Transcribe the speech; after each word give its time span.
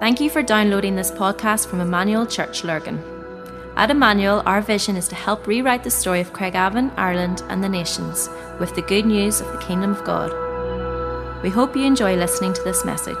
Thank 0.00 0.20
you 0.20 0.30
for 0.30 0.44
downloading 0.44 0.94
this 0.94 1.10
podcast 1.10 1.66
from 1.66 1.80
Emmanuel 1.80 2.24
Church 2.24 2.62
Lurgan. 2.62 3.02
At 3.74 3.90
Emmanuel, 3.90 4.44
our 4.46 4.60
vision 4.60 4.94
is 4.94 5.08
to 5.08 5.16
help 5.16 5.44
rewrite 5.48 5.82
the 5.82 5.90
story 5.90 6.20
of 6.20 6.32
Craigavon, 6.32 6.92
Ireland, 6.96 7.42
and 7.48 7.64
the 7.64 7.68
nations 7.68 8.28
with 8.60 8.72
the 8.76 8.82
good 8.82 9.06
news 9.06 9.40
of 9.40 9.50
the 9.50 9.58
Kingdom 9.58 9.90
of 9.90 10.04
God. 10.04 10.32
We 11.42 11.50
hope 11.50 11.74
you 11.74 11.82
enjoy 11.82 12.14
listening 12.14 12.52
to 12.52 12.62
this 12.62 12.84
message. 12.84 13.16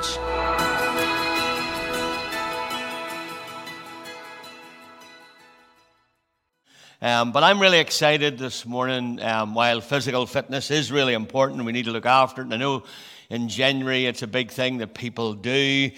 Um, 7.02 7.32
but 7.32 7.42
I'm 7.42 7.60
really 7.60 7.80
excited 7.80 8.38
this 8.38 8.64
morning. 8.64 9.20
Um, 9.20 9.56
while 9.56 9.80
physical 9.80 10.26
fitness 10.26 10.70
is 10.70 10.92
really 10.92 11.14
important, 11.14 11.64
we 11.64 11.72
need 11.72 11.86
to 11.86 11.92
look 11.92 12.06
after 12.06 12.42
it. 12.42 12.44
And 12.44 12.54
I 12.54 12.56
know 12.56 12.84
in 13.30 13.48
January 13.48 14.06
it's 14.06 14.22
a 14.22 14.28
big 14.28 14.52
thing 14.52 14.78
that 14.78 14.94
people 14.94 15.34
do, 15.34 15.90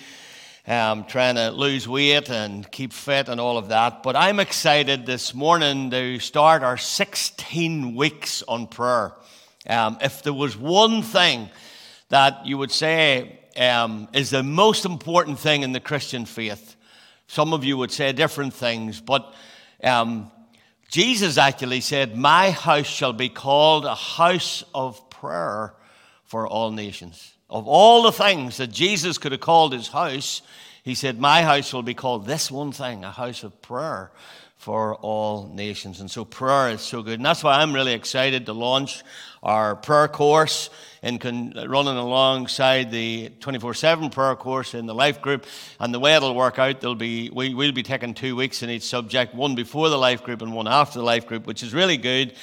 um, 0.71 1.03
trying 1.03 1.35
to 1.35 1.51
lose 1.51 1.89
weight 1.89 2.31
and 2.31 2.71
keep 2.71 2.93
fit 2.93 3.29
and 3.29 3.41
all 3.41 3.59
of 3.59 3.71
that. 3.71 4.05
But 4.05 4.15
I'm 4.15 4.39
excited 4.39 5.05
this 5.05 5.35
morning 5.35 5.91
to 5.91 6.21
start 6.21 6.63
our 6.63 6.77
16 6.77 7.97
weeks 7.97 8.45
on 8.47 8.69
prayer. 8.69 9.13
Um, 9.69 9.99
if 10.01 10.23
there 10.23 10.33
was 10.33 10.57
one 10.57 11.03
thing 11.03 11.51
that 12.11 12.47
you 12.47 12.57
would 12.57 12.71
say 12.71 13.41
um, 13.57 14.07
is 14.13 14.31
the 14.31 14.45
most 14.45 14.85
important 14.85 15.41
thing 15.41 15.65
in 15.65 15.73
the 15.73 15.81
Christian 15.81 16.25
faith, 16.25 16.77
some 17.27 17.53
of 17.53 17.65
you 17.65 17.77
would 17.77 17.91
say 17.91 18.13
different 18.13 18.55
things, 18.55 19.01
but 19.01 19.35
um, 19.83 20.31
Jesus 20.89 21.37
actually 21.37 21.81
said, 21.81 22.17
My 22.17 22.53
house 22.53 22.87
shall 22.87 23.13
be 23.13 23.29
called 23.29 23.87
a 23.87 23.97
house 23.97 24.63
of 24.73 25.11
prayer 25.11 25.75
for 26.27 26.47
all 26.47 26.71
nations. 26.71 27.35
Of 27.49 27.67
all 27.67 28.05
the 28.05 28.13
things 28.13 28.59
that 28.59 28.69
Jesus 28.69 29.19
could 29.19 29.33
have 29.33 29.41
called 29.41 29.73
his 29.73 29.89
house, 29.89 30.43
he 30.83 30.95
said, 30.95 31.19
My 31.19 31.43
house 31.43 31.73
will 31.73 31.83
be 31.83 31.95
called 31.95 32.27
this 32.27 32.51
one 32.51 32.73
thing, 32.73 33.05
a 33.05 33.11
house 33.11 33.45
of 33.45 33.61
prayer 33.63 34.11
for 34.61 34.95
all 34.97 35.49
nations. 35.55 36.01
And 36.01 36.11
so 36.11 36.27
prayer 36.27 36.69
is 36.69 36.83
so 36.83 37.03
good. 37.03 37.15
And 37.15 37.25
that's 37.25 37.43
why 37.43 37.61
I'm 37.61 37.73
really 37.75 37.95
excited 37.95 38.45
to 38.45 38.53
launch 38.53 39.03
our 39.43 39.75
prayer 39.75 40.07
course 40.07 40.69
and 41.03 41.19
con- 41.19 41.55
running 41.67 41.97
alongside 41.97 42.91
the 42.91 43.31
24-7 43.41 44.13
prayer 44.13 44.37
course 44.37 44.75
in 44.75 44.85
the 44.85 44.95
life 44.95 45.23
group. 45.23 45.47
And 45.79 45.95
the 45.95 45.99
way 45.99 46.15
it'll 46.15 46.35
work 46.35 46.59
out, 46.59 46.83
there'll 46.83 46.95
be, 46.95 47.31
we, 47.31 47.55
we'll 47.55 47.73
be 47.73 47.83
taking 47.83 48.13
two 48.13 48.37
weeks 48.37 48.63
in 48.63 48.69
each 48.69 48.83
subject, 48.83 49.35
one 49.35 49.55
before 49.55 49.89
the 49.89 49.97
life 49.97 50.25
group 50.25 50.43
and 50.43 50.53
one 50.53 50.69
after 50.69 50.99
the 50.99 51.07
life 51.07 51.27
group, 51.27 51.47
which 51.47 51.63
is 51.63 51.73
really 51.73 51.97
good. 51.97 52.35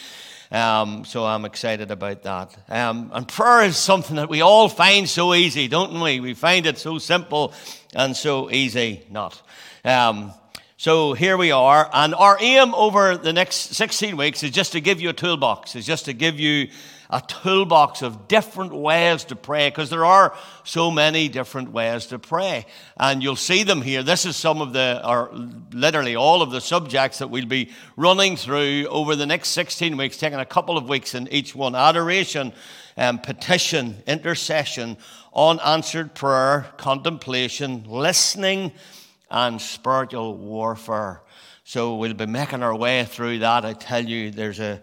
Um, 0.52 1.04
so 1.04 1.26
I'm 1.26 1.46
excited 1.46 1.92
about 1.92 2.24
that. 2.24 2.58
Um, 2.70 3.12
and 3.14 3.28
prayer 3.28 3.64
is 3.64 3.78
something 3.78 4.16
that 4.16 4.30
we 4.30 4.42
all 4.42 4.70
find 4.70 5.10
so 5.10 5.34
easy, 5.34 5.68
don't 5.68 6.00
we? 6.00 6.20
We 6.20 6.34
find 6.34 6.66
it 6.66 6.78
so 6.78 6.98
simple 7.00 7.54
and 7.94 8.16
so 8.16 8.50
easy 8.50 9.06
not. 9.10 9.42
Um, 9.84 10.32
so 10.78 11.14
here 11.14 11.38
we 11.38 11.52
are, 11.52 11.90
and 11.92 12.14
our 12.14 12.38
aim 12.40 12.76
over 12.76 13.18
the 13.18 13.34
next 13.34 13.74
16 13.74 14.16
weeks 14.16 14.44
is 14.44 14.52
just 14.52 14.74
to 14.74 14.80
give 14.80 15.02
you 15.02 15.10
a 15.10 15.14
toolbox, 15.14 15.76
is 15.76 15.88
just 15.88 16.06
to 16.06 16.14
give 16.14 16.40
you 16.40 16.70
a 17.10 17.22
toolbox 17.22 18.02
of 18.02 18.28
different 18.28 18.74
ways 18.74 19.24
to 19.26 19.36
pray, 19.36 19.70
because 19.70 19.90
there 19.90 20.06
are 20.06 20.36
so 20.64 20.92
many 20.92 21.30
different 21.30 21.72
ways 21.72 22.08
to 22.08 22.20
pray. 22.20 22.66
And 22.98 23.24
you'll 23.24 23.36
see 23.36 23.64
them 23.64 23.82
here. 23.82 24.04
This 24.04 24.26
is 24.26 24.36
some 24.36 24.62
of 24.62 24.74
the, 24.74 25.02
or 25.08 25.30
literally 25.72 26.16
all 26.16 26.42
of 26.42 26.52
the 26.52 26.62
subjects 26.62 27.20
that 27.20 27.30
we'll 27.30 27.46
be 27.46 27.72
running 27.96 28.36
through 28.36 28.88
over 28.88 29.16
the 29.16 29.26
next 29.26 29.50
16 29.50 29.96
weeks, 29.96 30.18
taking 30.18 30.40
a 30.40 30.46
couple 30.46 30.78
of 30.78 30.90
weeks 30.90 31.16
in 31.16 31.28
each 31.30 31.56
one 31.56 31.76
adoration, 31.76 32.54
um, 32.98 33.20
petition, 33.20 33.96
intercession, 34.08 34.98
unanswered 35.36 36.14
prayer, 36.14 36.68
contemplation, 36.78 37.86
listening 37.88 38.72
and 39.30 39.62
spiritual 39.62 40.36
warfare. 40.38 41.22
So 41.64 41.96
we'll 41.96 42.14
be 42.14 42.26
making 42.26 42.64
our 42.64 42.76
way 42.76 43.04
through 43.06 43.40
that. 43.40 43.66
I 43.66 43.74
tell 43.74 44.04
you, 44.04 44.32
there's 44.32 44.60
a 44.60 44.82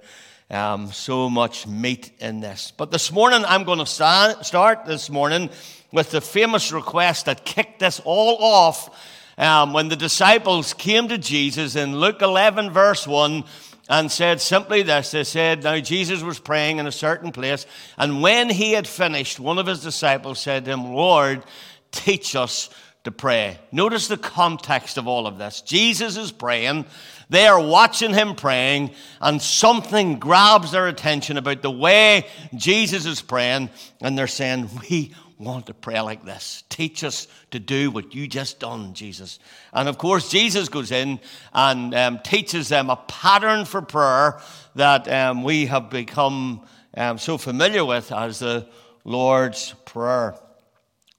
um, 0.55 0.93
so 0.93 1.29
much 1.29 1.67
meat 1.67 2.13
in 2.21 2.41
this. 2.41 2.73
But 2.77 2.91
this 2.91 3.11
morning, 3.11 3.45
I'm 3.45 3.65
going 3.65 3.81
to 3.81 3.87
start, 3.87 4.47
start 4.47 4.87
this 4.87 5.11
morning 5.11 5.51
with 5.91 6.13
the 6.13 6.21
famous 6.21 6.71
request 6.71 7.27
that 7.27 7.45
kicked 7.45 7.81
this 7.81 8.01
all 8.05 8.39
off 8.41 8.89
um, 9.37 9.73
when 9.73 9.89
the 9.89 9.97
disciples 9.97 10.73
came 10.73 11.09
to 11.09 11.19
Jesus 11.19 11.75
in 11.75 11.99
Luke 11.99 12.23
11, 12.23 12.71
verse 12.71 13.05
1, 13.07 13.43
and 13.89 14.11
said 14.11 14.41
simply 14.41 14.83
this 14.83 15.11
They 15.11 15.25
said, 15.25 15.65
Now 15.65 15.81
Jesus 15.81 16.23
was 16.23 16.39
praying 16.39 16.79
in 16.79 16.87
a 16.87 16.93
certain 16.93 17.33
place, 17.33 17.67
and 17.99 18.23
when 18.23 18.49
he 18.49 18.73
had 18.73 18.87
finished, 18.87 19.41
one 19.41 19.59
of 19.59 19.67
his 19.67 19.83
disciples 19.83 20.39
said 20.39 20.65
to 20.65 20.71
him, 20.71 20.95
Lord, 20.95 21.43
teach 21.91 22.37
us 22.37 22.71
to 23.05 23.13
pray. 23.13 23.59
Notice 23.71 24.09
the 24.09 24.17
context 24.17 24.97
of 24.97 25.07
all 25.07 25.27
of 25.27 25.39
this. 25.39 25.61
Jesus 25.61 26.17
is 26.17 26.33
praying. 26.33 26.87
They 27.29 27.47
are 27.47 27.61
watching 27.61 28.13
him 28.13 28.35
praying, 28.35 28.91
and 29.21 29.41
something 29.41 30.19
grabs 30.19 30.73
their 30.73 30.89
attention 30.89 31.37
about 31.37 31.63
the 31.63 31.71
way 31.71 32.27
Jesus 32.55 33.07
is 33.07 33.21
praying, 33.21 33.71
and 34.01 34.17
they're 34.17 34.27
saying, 34.27 34.71
We 34.89 35.15
want 35.39 35.67
to 35.67 35.75
pray 35.75 36.01
like 36.01 36.25
this. 36.25 36.65
Teach 36.69 37.05
us 37.05 37.29
to 37.51 37.59
do 37.59 37.91
what 37.91 38.15
you 38.15 38.27
just 38.27 38.61
done, 38.61 38.95
Jesus. 38.95 39.39
And 39.73 39.89
of 39.89 39.99
course, 39.99 40.31
Jesus 40.31 40.69
goes 40.69 40.91
in 40.91 41.21
and 41.53 41.95
um, 41.95 42.19
teaches 42.21 42.69
them 42.69 42.89
a 42.89 42.97
pattern 42.97 43.65
for 43.65 43.83
prayer 43.83 44.41
that 44.77 45.09
um, 45.09 45.43
we 45.43 45.67
have 45.67 45.91
become 45.91 46.63
um, 46.97 47.19
so 47.19 47.37
familiar 47.37 47.85
with 47.85 48.13
as 48.13 48.39
the 48.39 48.67
Lord's 49.05 49.75
Prayer. 49.85 50.37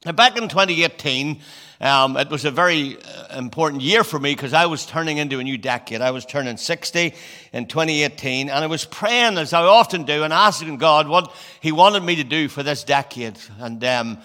Now, 0.06 0.12
back 0.12 0.38
in 0.38 0.48
2018, 0.48 1.40
um, 1.82 2.16
it 2.16 2.30
was 2.30 2.46
a 2.46 2.52
very 2.52 2.96
uh, 2.96 3.40
important 3.40 3.82
year 3.82 4.04
for 4.04 4.20
me 4.20 4.36
because 4.36 4.54
I 4.54 4.68
was 4.68 4.86
turning 4.86 5.18
into 5.18 5.40
a 5.40 5.44
new 5.44 5.58
decade. 5.58 6.00
I 6.00 6.12
was 6.12 6.28
turning 6.28 6.58
60 6.58 7.12
in 7.52 7.66
2018, 7.66 8.50
and 8.50 8.64
I 8.64 8.68
was 8.68 8.86
praying, 8.86 9.40
as 9.40 9.52
I 9.52 9.64
often 9.64 10.04
do, 10.04 10.22
and 10.22 10.32
asking 10.32 10.78
God 10.78 11.08
what 11.08 11.34
He 11.60 11.72
wanted 11.72 12.04
me 12.04 12.18
to 12.18 12.24
do 12.24 12.50
for 12.50 12.62
this 12.62 12.84
decade. 12.84 13.40
And, 13.60 13.84
um, 13.84 14.20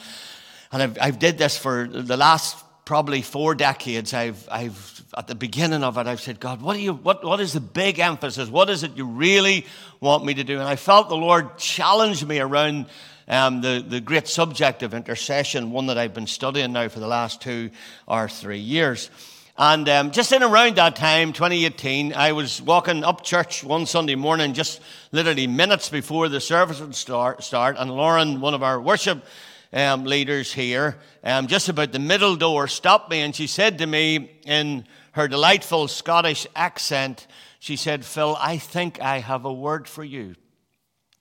and 0.71 0.83
I've, 0.83 0.99
I've 1.01 1.19
did 1.19 1.39
this 1.39 1.57
for 1.57 1.89
the 1.89 2.19
last 2.19 2.63
probably 2.85 3.23
four 3.23 3.55
decades. 3.55 4.13
I've, 4.13 4.47
I've, 4.53 5.03
at 5.17 5.29
the 5.29 5.35
beginning 5.35 5.83
of 5.83 5.97
it, 5.97 6.07
I've 6.07 6.21
said, 6.21 6.41
God, 6.41 6.61
what, 6.61 6.75
do 6.75 6.81
you, 6.81 6.93
what, 6.93 7.25
what 7.25 7.41
is 7.41 7.55
the 7.55 7.61
big 7.61 8.01
emphasis? 8.01 8.51
What 8.51 8.69
is 8.69 8.83
it 8.83 8.99
you 8.99 9.07
really 9.07 9.65
want 9.99 10.27
me 10.27 10.35
to 10.35 10.45
do? 10.45 10.59
And 10.59 10.69
I 10.69 10.77
felt 10.77 11.09
the 11.09 11.17
Lord 11.17 11.57
challenge 11.57 12.23
me 12.23 12.39
around 12.39 12.85
um, 13.31 13.61
the, 13.61 13.83
the 13.87 14.01
great 14.01 14.27
subject 14.27 14.83
of 14.83 14.93
intercession, 14.93 15.71
one 15.71 15.87
that 15.87 15.97
I've 15.97 16.13
been 16.13 16.27
studying 16.27 16.73
now 16.73 16.89
for 16.89 16.99
the 16.99 17.07
last 17.07 17.41
two 17.41 17.71
or 18.09 18.29
three 18.29 18.59
years. 18.59 19.09
And 19.57 19.89
um, 19.89 20.11
just 20.11 20.33
in 20.33 20.43
around 20.43 20.77
that 20.77 20.97
time, 20.97 21.33
2018, 21.33 22.13
I 22.13 22.33
was 22.33 22.61
walking 22.61 23.05
up 23.05 23.23
church 23.23 23.63
one 23.63 23.87
Sunday 23.87 24.17
morning, 24.17 24.53
just 24.53 24.81
literally 25.13 25.47
minutes 25.47 25.89
before 25.89 26.29
the 26.29 26.41
service 26.41 26.81
would 26.81 26.97
start, 26.97 27.45
start 27.45 27.77
and 27.79 27.91
Lauren, 27.91 28.41
one 28.41 28.55
of 28.55 28.65
our 28.65 28.81
worship 28.81 29.25
um, 29.73 30.05
leaders 30.05 30.53
here, 30.53 30.99
um, 31.23 31.47
just 31.47 31.69
about 31.69 31.93
the 31.93 32.01
middle 32.01 32.35
door, 32.35 32.67
stopped 32.67 33.11
me 33.11 33.21
and 33.21 33.37
she 33.37 33.47
said 33.47 33.79
to 33.79 33.87
me 33.87 34.41
in 34.45 34.85
her 35.13 35.29
delightful 35.29 35.87
Scottish 35.87 36.49
accent, 36.57 37.29
she 37.61 37.77
said, 37.77 38.05
Phil, 38.05 38.37
I 38.41 38.57
think 38.57 39.01
I 39.01 39.19
have 39.19 39.45
a 39.45 39.53
word 39.53 39.87
for 39.87 40.03
you. 40.03 40.35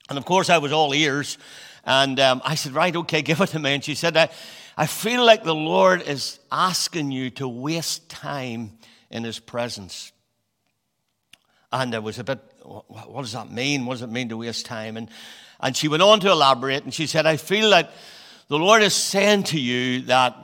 And 0.09 0.17
of 0.17 0.25
course, 0.25 0.49
I 0.49 0.57
was 0.57 0.71
all 0.71 0.93
ears. 0.93 1.37
And 1.89 2.19
um, 2.19 2.41
I 2.45 2.53
said, 2.53 2.73
Right, 2.73 2.95
okay, 2.95 3.21
give 3.23 3.41
it 3.41 3.47
to 3.47 3.59
me. 3.59 3.73
And 3.73 3.83
she 3.83 3.95
said, 3.95 4.15
I, 4.15 4.29
I 4.77 4.85
feel 4.85 5.25
like 5.25 5.43
the 5.43 5.55
Lord 5.55 6.03
is 6.03 6.39
asking 6.51 7.11
you 7.11 7.31
to 7.31 7.47
waste 7.47 8.07
time 8.09 8.77
in 9.09 9.23
His 9.23 9.39
presence. 9.39 10.11
And 11.71 11.93
I 11.93 11.99
was 11.99 12.19
a 12.19 12.23
bit, 12.23 12.39
what 12.63 13.21
does 13.21 13.33
that 13.33 13.51
mean? 13.51 13.87
What 13.87 13.95
does 13.95 14.03
it 14.03 14.11
mean 14.11 14.29
to 14.29 14.37
waste 14.37 14.67
time? 14.67 14.97
And, 14.97 15.09
and 15.59 15.75
she 15.75 15.87
went 15.87 16.03
on 16.03 16.19
to 16.19 16.31
elaborate 16.31 16.83
and 16.83 16.93
she 16.93 17.07
said, 17.07 17.25
I 17.25 17.37
feel 17.37 17.69
like 17.69 17.89
the 18.47 18.57
Lord 18.57 18.83
is 18.83 18.93
saying 18.93 19.43
to 19.45 19.59
you 19.59 20.03
that 20.03 20.35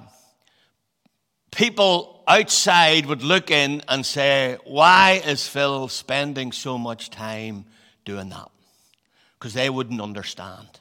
people 1.52 2.24
outside 2.28 3.06
would 3.06 3.22
look 3.22 3.52
in 3.52 3.84
and 3.88 4.04
say, 4.04 4.58
Why 4.66 5.22
is 5.24 5.48
Phil 5.48 5.90
spending 5.90 6.52
so 6.52 6.80
much 6.80 7.12
time 7.12 7.66
doing 8.04 8.30
that? 8.30 8.50
Because 9.38 9.54
they 9.54 9.70
wouldn't 9.70 10.02
understand. 10.02 10.80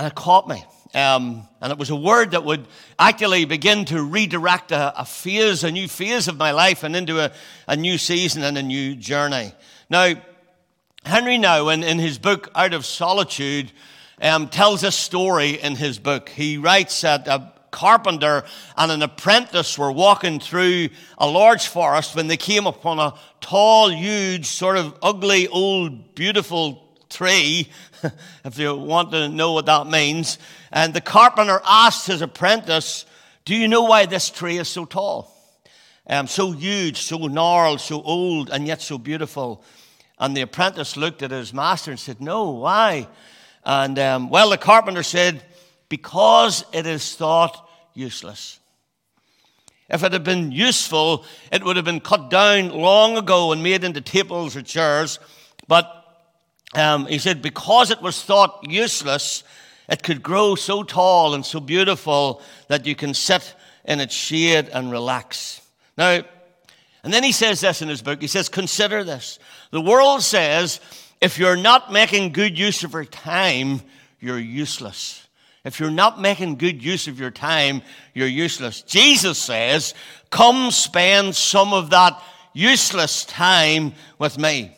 And 0.00 0.06
it 0.06 0.14
caught 0.14 0.48
me. 0.48 0.64
Um, 0.94 1.46
and 1.60 1.70
it 1.70 1.76
was 1.76 1.90
a 1.90 1.94
word 1.94 2.30
that 2.30 2.42
would 2.42 2.66
actually 2.98 3.44
begin 3.44 3.84
to 3.84 4.02
redirect 4.02 4.72
a, 4.72 4.98
a 4.98 5.04
phase, 5.04 5.62
a 5.62 5.70
new 5.70 5.88
phase 5.88 6.26
of 6.26 6.38
my 6.38 6.52
life, 6.52 6.84
and 6.84 6.96
into 6.96 7.20
a, 7.20 7.32
a 7.68 7.76
new 7.76 7.98
season 7.98 8.42
and 8.42 8.56
a 8.56 8.62
new 8.62 8.96
journey. 8.96 9.52
Now, 9.90 10.14
Henri 11.04 11.36
Nouwen, 11.36 11.86
in 11.86 11.98
his 11.98 12.18
book 12.18 12.50
Out 12.54 12.72
of 12.72 12.86
Solitude, 12.86 13.72
um, 14.22 14.48
tells 14.48 14.84
a 14.84 14.90
story 14.90 15.60
in 15.60 15.76
his 15.76 15.98
book. 15.98 16.30
He 16.30 16.56
writes 16.56 17.02
that 17.02 17.28
a 17.28 17.52
carpenter 17.70 18.44
and 18.78 18.90
an 18.90 19.02
apprentice 19.02 19.76
were 19.76 19.92
walking 19.92 20.40
through 20.40 20.88
a 21.18 21.28
large 21.28 21.66
forest 21.66 22.16
when 22.16 22.26
they 22.26 22.38
came 22.38 22.66
upon 22.66 22.98
a 22.98 23.12
tall, 23.42 23.90
huge, 23.90 24.46
sort 24.46 24.78
of 24.78 24.96
ugly, 25.02 25.46
old, 25.48 26.14
beautiful 26.14 26.89
tree, 27.10 27.68
if 28.44 28.58
you 28.58 28.74
want 28.74 29.10
to 29.10 29.28
know 29.28 29.52
what 29.52 29.66
that 29.66 29.86
means. 29.86 30.38
And 30.72 30.94
the 30.94 31.00
carpenter 31.00 31.60
asked 31.66 32.06
his 32.06 32.22
apprentice, 32.22 33.04
Do 33.44 33.54
you 33.54 33.68
know 33.68 33.82
why 33.82 34.06
this 34.06 34.30
tree 34.30 34.58
is 34.58 34.68
so 34.68 34.84
tall? 34.84 35.36
Um, 36.06 36.26
so 36.26 36.50
huge, 36.50 37.02
so 37.02 37.18
gnarled, 37.18 37.80
so 37.80 38.00
old, 38.02 38.50
and 38.50 38.66
yet 38.66 38.80
so 38.80 38.98
beautiful. 38.98 39.62
And 40.18 40.36
the 40.36 40.42
apprentice 40.42 40.96
looked 40.96 41.22
at 41.22 41.30
his 41.30 41.52
master 41.52 41.90
and 41.90 42.00
said, 42.00 42.20
No, 42.20 42.50
why? 42.50 43.08
And 43.64 43.98
um, 43.98 44.30
well, 44.30 44.50
the 44.50 44.58
carpenter 44.58 45.02
said, 45.02 45.42
Because 45.88 46.64
it 46.72 46.86
is 46.86 47.14
thought 47.14 47.68
useless. 47.94 48.58
If 49.88 50.04
it 50.04 50.12
had 50.12 50.22
been 50.22 50.52
useful, 50.52 51.24
it 51.50 51.64
would 51.64 51.74
have 51.76 51.84
been 51.84 52.00
cut 52.00 52.30
down 52.30 52.70
long 52.70 53.16
ago 53.16 53.50
and 53.50 53.62
made 53.62 53.82
into 53.82 54.00
tables 54.00 54.54
or 54.54 54.62
chairs. 54.62 55.18
But 55.66 55.99
um, 56.74 57.06
he 57.06 57.18
said, 57.18 57.42
because 57.42 57.90
it 57.90 58.00
was 58.00 58.22
thought 58.22 58.60
useless, 58.68 59.42
it 59.88 60.02
could 60.02 60.22
grow 60.22 60.54
so 60.54 60.82
tall 60.82 61.34
and 61.34 61.44
so 61.44 61.60
beautiful 61.60 62.42
that 62.68 62.86
you 62.86 62.94
can 62.94 63.12
sit 63.14 63.54
in 63.84 64.00
its 64.00 64.14
shade 64.14 64.68
and 64.68 64.90
relax. 64.90 65.60
Now, 65.98 66.22
and 67.02 67.12
then 67.12 67.24
he 67.24 67.32
says 67.32 67.60
this 67.60 67.82
in 67.82 67.88
his 67.88 68.02
book. 68.02 68.20
He 68.20 68.28
says, 68.28 68.48
Consider 68.48 69.04
this. 69.04 69.38
The 69.70 69.80
world 69.80 70.22
says, 70.22 70.80
if 71.20 71.38
you're 71.38 71.56
not 71.56 71.92
making 71.92 72.32
good 72.32 72.58
use 72.58 72.84
of 72.84 72.92
your 72.92 73.04
time, 73.04 73.82
you're 74.20 74.38
useless. 74.38 75.26
If 75.64 75.78
you're 75.78 75.90
not 75.90 76.20
making 76.20 76.56
good 76.56 76.82
use 76.82 77.08
of 77.08 77.20
your 77.20 77.30
time, 77.30 77.82
you're 78.14 78.26
useless. 78.26 78.82
Jesus 78.82 79.38
says, 79.38 79.94
Come 80.30 80.70
spend 80.70 81.34
some 81.34 81.74
of 81.74 81.90
that 81.90 82.22
useless 82.54 83.24
time 83.26 83.92
with 84.18 84.38
me. 84.38 84.74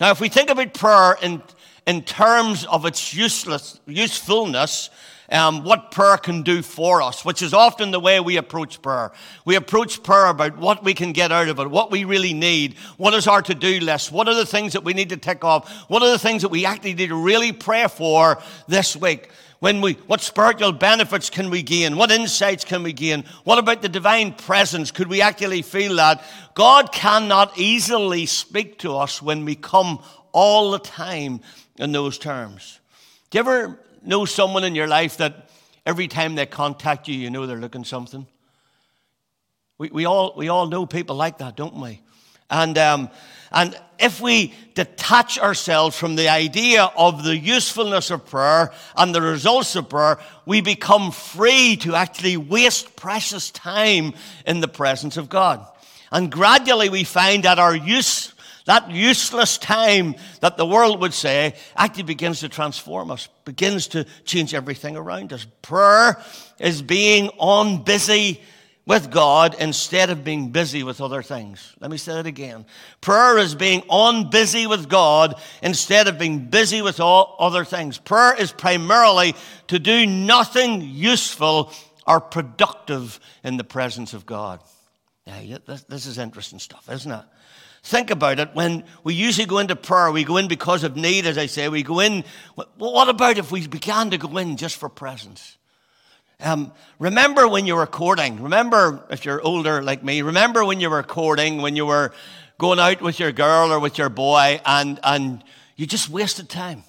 Now, 0.00 0.10
if 0.10 0.20
we 0.20 0.28
think 0.28 0.50
about 0.50 0.74
prayer 0.74 1.16
in, 1.22 1.42
in 1.86 2.02
terms 2.02 2.66
of 2.66 2.84
its 2.84 3.14
useless, 3.14 3.80
usefulness, 3.86 4.90
um, 5.30 5.64
what 5.64 5.90
prayer 5.90 6.18
can 6.18 6.42
do 6.42 6.62
for 6.62 7.02
us, 7.02 7.24
which 7.24 7.42
is 7.42 7.52
often 7.52 7.90
the 7.90 8.00
way 8.00 8.20
we 8.20 8.36
approach 8.36 8.80
prayer. 8.80 9.10
We 9.44 9.56
approach 9.56 10.02
prayer 10.02 10.26
about 10.26 10.56
what 10.58 10.84
we 10.84 10.94
can 10.94 11.12
get 11.12 11.32
out 11.32 11.48
of 11.48 11.58
it, 11.58 11.70
what 11.70 11.90
we 11.90 12.04
really 12.04 12.32
need, 12.32 12.76
what 12.96 13.14
is 13.14 13.26
our 13.26 13.42
to 13.42 13.54
do 13.54 13.80
list, 13.80 14.12
what 14.12 14.28
are 14.28 14.34
the 14.34 14.46
things 14.46 14.74
that 14.74 14.84
we 14.84 14.92
need 14.92 15.08
to 15.08 15.16
tick 15.16 15.44
off, 15.44 15.70
what 15.88 16.02
are 16.02 16.10
the 16.10 16.18
things 16.18 16.42
that 16.42 16.50
we 16.50 16.64
actually 16.64 16.94
need 16.94 17.08
to 17.08 17.16
really 17.16 17.52
pray 17.52 17.88
for 17.88 18.40
this 18.68 18.96
week. 18.96 19.30
When 19.58 19.80
we, 19.80 19.94
what 20.06 20.20
spiritual 20.20 20.72
benefits 20.72 21.30
can 21.30 21.48
we 21.48 21.62
gain? 21.62 21.96
What 21.96 22.10
insights 22.10 22.64
can 22.64 22.82
we 22.82 22.92
gain? 22.92 23.24
What 23.44 23.58
about 23.58 23.80
the 23.80 23.88
divine 23.88 24.34
presence? 24.34 24.90
Could 24.90 25.08
we 25.08 25.22
actually 25.22 25.62
feel 25.62 25.96
that? 25.96 26.22
God 26.54 26.92
cannot 26.92 27.58
easily 27.58 28.26
speak 28.26 28.78
to 28.80 28.96
us 28.96 29.22
when 29.22 29.44
we 29.44 29.54
come 29.54 30.00
all 30.32 30.72
the 30.72 30.78
time 30.78 31.40
in 31.78 31.92
those 31.92 32.18
terms. 32.18 32.80
Do 33.30 33.38
you 33.38 33.40
ever 33.40 33.80
know 34.02 34.26
someone 34.26 34.64
in 34.64 34.74
your 34.74 34.86
life 34.86 35.16
that 35.16 35.48
every 35.86 36.06
time 36.06 36.34
they 36.34 36.44
contact 36.44 37.08
you, 37.08 37.14
you 37.14 37.30
know 37.30 37.46
they're 37.46 37.56
looking 37.56 37.84
something? 37.84 38.26
We, 39.78 39.88
we, 39.88 40.04
all, 40.04 40.34
we 40.36 40.48
all 40.48 40.66
know 40.66 40.84
people 40.84 41.16
like 41.16 41.38
that, 41.38 41.56
don't 41.56 41.80
we? 41.80 42.02
And, 42.50 42.76
um, 42.78 43.10
and 43.50 43.78
if 43.98 44.20
we 44.20 44.54
detach 44.74 45.38
ourselves 45.38 45.96
from 45.96 46.16
the 46.16 46.28
idea 46.28 46.84
of 46.96 47.24
the 47.24 47.36
usefulness 47.36 48.10
of 48.10 48.26
prayer 48.26 48.72
and 48.96 49.14
the 49.14 49.22
results 49.22 49.74
of 49.76 49.88
prayer, 49.88 50.18
we 50.44 50.60
become 50.60 51.10
free 51.10 51.76
to 51.78 51.94
actually 51.94 52.36
waste 52.36 52.96
precious 52.96 53.50
time 53.50 54.14
in 54.46 54.60
the 54.60 54.68
presence 54.68 55.16
of 55.16 55.28
God. 55.28 55.66
And 56.12 56.30
gradually 56.30 56.88
we 56.88 57.04
find 57.04 57.44
that 57.44 57.58
our 57.58 57.74
use 57.74 58.32
that 58.66 58.90
useless 58.90 59.58
time 59.58 60.16
that 60.40 60.56
the 60.56 60.66
world 60.66 61.00
would 61.00 61.14
say 61.14 61.54
actually 61.76 62.02
begins 62.02 62.40
to 62.40 62.48
transform 62.48 63.12
us, 63.12 63.28
begins 63.44 63.86
to 63.88 64.04
change 64.24 64.54
everything 64.54 64.96
around 64.96 65.32
us. 65.32 65.46
Prayer 65.62 66.20
is 66.58 66.82
being 66.82 67.28
on 67.38 67.84
busy 67.84 68.40
with 68.86 69.10
God 69.10 69.56
instead 69.58 70.10
of 70.10 70.22
being 70.22 70.50
busy 70.50 70.84
with 70.84 71.00
other 71.00 71.22
things. 71.22 71.74
Let 71.80 71.90
me 71.90 71.96
say 71.96 72.14
that 72.14 72.26
again. 72.26 72.64
Prayer 73.00 73.36
is 73.36 73.54
being 73.54 73.82
on 73.88 74.30
busy 74.30 74.66
with 74.66 74.88
God 74.88 75.34
instead 75.60 76.06
of 76.06 76.18
being 76.18 76.46
busy 76.46 76.82
with 76.82 77.00
all 77.00 77.36
other 77.40 77.64
things. 77.64 77.98
Prayer 77.98 78.34
is 78.34 78.52
primarily 78.52 79.34
to 79.68 79.80
do 79.80 80.06
nothing 80.06 80.82
useful 80.82 81.72
or 82.06 82.20
productive 82.20 83.18
in 83.42 83.56
the 83.56 83.64
presence 83.64 84.14
of 84.14 84.24
God. 84.24 84.60
Yeah, 85.26 85.58
this, 85.66 85.82
this 85.82 86.06
is 86.06 86.18
interesting 86.18 86.60
stuff, 86.60 86.88
isn't 86.88 87.10
it? 87.10 87.24
Think 87.82 88.10
about 88.10 88.38
it. 88.38 88.50
When 88.54 88.84
we 89.02 89.14
usually 89.14 89.46
go 89.46 89.58
into 89.58 89.74
prayer, 89.74 90.12
we 90.12 90.24
go 90.24 90.36
in 90.36 90.46
because 90.46 90.84
of 90.84 90.96
need, 90.96 91.26
as 91.26 91.38
I 91.38 91.46
say. 91.46 91.68
We 91.68 91.82
go 91.82 92.00
in. 92.00 92.24
What 92.76 93.08
about 93.08 93.38
if 93.38 93.50
we 93.50 93.66
began 93.66 94.10
to 94.10 94.18
go 94.18 94.36
in 94.38 94.56
just 94.56 94.76
for 94.76 94.88
presence? 94.88 95.56
Um, 96.40 96.72
remember 96.98 97.48
when 97.48 97.66
you 97.66 97.76
were 97.76 97.86
courting. 97.86 98.42
Remember, 98.42 99.06
if 99.10 99.24
you're 99.24 99.40
older 99.40 99.82
like 99.82 100.04
me, 100.04 100.22
remember 100.22 100.64
when 100.64 100.80
you 100.80 100.90
were 100.90 101.02
courting, 101.02 101.62
when 101.62 101.76
you 101.76 101.86
were 101.86 102.12
going 102.58 102.78
out 102.78 103.00
with 103.00 103.18
your 103.18 103.32
girl 103.32 103.72
or 103.72 103.80
with 103.80 103.96
your 103.98 104.08
boy, 104.08 104.60
and, 104.64 105.00
and 105.02 105.42
you 105.76 105.86
just 105.86 106.10
wasted 106.10 106.48
time. 106.48 106.84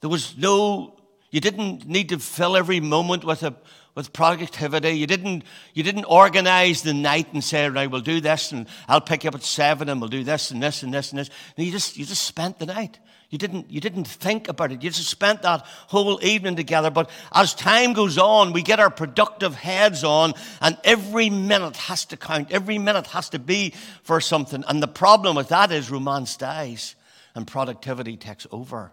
There 0.00 0.10
was 0.10 0.36
no, 0.36 0.98
you 1.30 1.40
didn't 1.40 1.86
need 1.86 2.08
to 2.08 2.18
fill 2.18 2.56
every 2.56 2.80
moment 2.80 3.24
with 3.24 3.42
a, 3.42 3.54
with 3.94 4.12
productivity. 4.12 4.90
You 4.90 5.06
didn't, 5.06 5.44
you 5.72 5.82
didn't 5.82 6.04
organize 6.04 6.82
the 6.82 6.94
night 6.94 7.32
and 7.32 7.42
say, 7.42 7.68
right, 7.68 7.90
we'll 7.90 8.02
do 8.02 8.20
this 8.20 8.52
and 8.52 8.66
I'll 8.88 9.00
pick 9.00 9.24
you 9.24 9.28
up 9.28 9.34
at 9.34 9.42
seven 9.42 9.88
and 9.88 10.00
we'll 10.00 10.10
do 10.10 10.22
this 10.22 10.50
and 10.50 10.62
this 10.62 10.82
and 10.82 10.92
this 10.92 11.10
and 11.10 11.18
this. 11.18 11.30
No, 11.56 11.64
you 11.64 11.72
just, 11.72 11.96
you 11.96 12.04
just 12.04 12.22
spent 12.22 12.58
the 12.58 12.66
night. 12.66 12.98
You 13.28 13.38
didn't, 13.38 13.70
you 13.70 13.80
didn't 13.80 14.06
think 14.06 14.48
about 14.48 14.70
it. 14.70 14.82
You 14.82 14.90
just 14.90 15.10
spent 15.10 15.42
that 15.42 15.62
whole 15.88 16.22
evening 16.24 16.54
together. 16.54 16.90
But 16.90 17.10
as 17.32 17.54
time 17.54 17.92
goes 17.92 18.18
on, 18.18 18.52
we 18.52 18.62
get 18.62 18.78
our 18.78 18.90
productive 18.90 19.54
heads 19.54 20.04
on, 20.04 20.34
and 20.60 20.78
every 20.84 21.28
minute 21.28 21.76
has 21.76 22.04
to 22.06 22.16
count. 22.16 22.52
Every 22.52 22.78
minute 22.78 23.08
has 23.08 23.30
to 23.30 23.40
be 23.40 23.74
for 24.02 24.20
something. 24.20 24.62
And 24.68 24.80
the 24.80 24.88
problem 24.88 25.34
with 25.34 25.48
that 25.48 25.72
is 25.72 25.90
romance 25.90 26.36
dies 26.36 26.94
and 27.34 27.46
productivity 27.46 28.16
takes 28.16 28.46
over. 28.52 28.92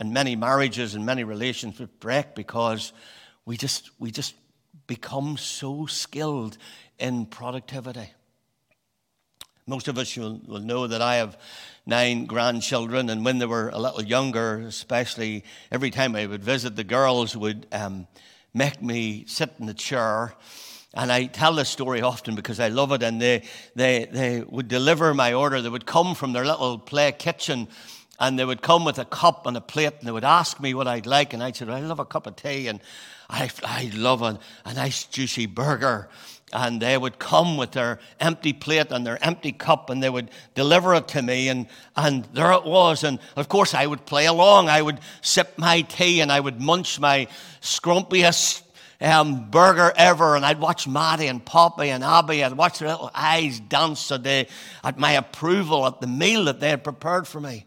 And 0.00 0.12
many 0.12 0.34
marriages 0.34 0.94
and 0.94 1.06
many 1.06 1.22
relationships 1.22 1.92
break 2.00 2.34
because 2.34 2.92
we 3.44 3.56
just, 3.56 3.90
we 3.98 4.10
just 4.10 4.34
become 4.88 5.36
so 5.36 5.86
skilled 5.86 6.58
in 6.98 7.26
productivity. 7.26 8.10
Most 9.68 9.88
of 9.88 9.98
us 9.98 10.16
will, 10.16 10.40
will 10.46 10.60
know 10.60 10.86
that 10.86 11.02
I 11.02 11.16
have 11.16 11.36
nine 11.86 12.26
grandchildren, 12.26 13.10
and 13.10 13.24
when 13.24 13.38
they 13.38 13.46
were 13.46 13.70
a 13.70 13.78
little 13.78 14.00
younger, 14.00 14.60
especially 14.60 15.42
every 15.72 15.90
time 15.90 16.14
I 16.14 16.26
would 16.26 16.44
visit, 16.44 16.76
the 16.76 16.84
girls 16.84 17.36
would 17.36 17.66
um, 17.72 18.06
make 18.54 18.80
me 18.80 19.24
sit 19.26 19.54
in 19.58 19.66
the 19.66 19.74
chair. 19.74 20.34
And 20.94 21.10
I 21.10 21.26
tell 21.26 21.52
this 21.52 21.68
story 21.68 22.00
often 22.00 22.36
because 22.36 22.60
I 22.60 22.68
love 22.68 22.92
it. 22.92 23.02
And 23.02 23.20
they, 23.20 23.42
they, 23.74 24.04
they 24.04 24.42
would 24.42 24.68
deliver 24.68 25.12
my 25.14 25.32
order. 25.32 25.60
They 25.60 25.68
would 25.68 25.84
come 25.84 26.14
from 26.14 26.32
their 26.32 26.46
little 26.46 26.78
play 26.78 27.10
kitchen 27.10 27.66
and 28.20 28.38
they 28.38 28.44
would 28.44 28.62
come 28.62 28.84
with 28.84 29.00
a 29.00 29.04
cup 29.04 29.46
and 29.46 29.56
a 29.56 29.60
plate 29.60 29.94
and 29.98 30.06
they 30.06 30.12
would 30.12 30.24
ask 30.24 30.60
me 30.60 30.74
what 30.74 30.86
I'd 30.86 31.06
like. 31.06 31.34
And 31.34 31.42
I'd 31.42 31.56
say, 31.56 31.66
I 31.66 31.80
love 31.80 31.98
a 31.98 32.04
cup 32.04 32.28
of 32.28 32.36
tea. 32.36 32.68
And 32.68 32.80
I, 33.28 33.50
I 33.64 33.90
love 33.94 34.22
a, 34.22 34.38
a 34.64 34.74
nice 34.74 35.04
juicy 35.06 35.46
burger. 35.46 36.08
And 36.52 36.80
they 36.80 36.96
would 36.96 37.18
come 37.18 37.56
with 37.56 37.72
their 37.72 37.98
empty 38.20 38.52
plate 38.52 38.92
and 38.92 39.04
their 39.04 39.22
empty 39.22 39.50
cup 39.50 39.90
and 39.90 40.00
they 40.02 40.08
would 40.08 40.30
deliver 40.54 40.94
it 40.94 41.08
to 41.08 41.22
me. 41.22 41.48
And, 41.48 41.66
and 41.96 42.24
there 42.26 42.52
it 42.52 42.64
was. 42.64 43.02
And 43.02 43.18
of 43.34 43.48
course, 43.48 43.74
I 43.74 43.86
would 43.86 44.06
play 44.06 44.26
along. 44.26 44.68
I 44.68 44.80
would 44.80 45.00
sip 45.22 45.58
my 45.58 45.80
tea 45.80 46.20
and 46.20 46.30
I 46.30 46.38
would 46.38 46.60
munch 46.60 47.00
my 47.00 47.26
scrumpiest 47.60 48.62
um, 49.00 49.50
burger 49.50 49.92
ever, 49.96 50.36
and 50.36 50.44
I'd 50.44 50.60
watch 50.60 50.88
Maddie 50.88 51.26
and 51.26 51.44
Poppy 51.44 51.90
and 51.90 52.02
Abby. 52.02 52.42
I'd 52.42 52.54
watch 52.54 52.78
their 52.78 52.88
little 52.88 53.10
eyes 53.14 53.60
dance 53.60 54.10
at, 54.10 54.26
at 54.26 54.98
my 54.98 55.12
approval 55.12 55.86
at 55.86 56.00
the 56.00 56.06
meal 56.06 56.44
that 56.44 56.60
they 56.60 56.70
had 56.70 56.84
prepared 56.84 57.28
for 57.28 57.40
me. 57.40 57.64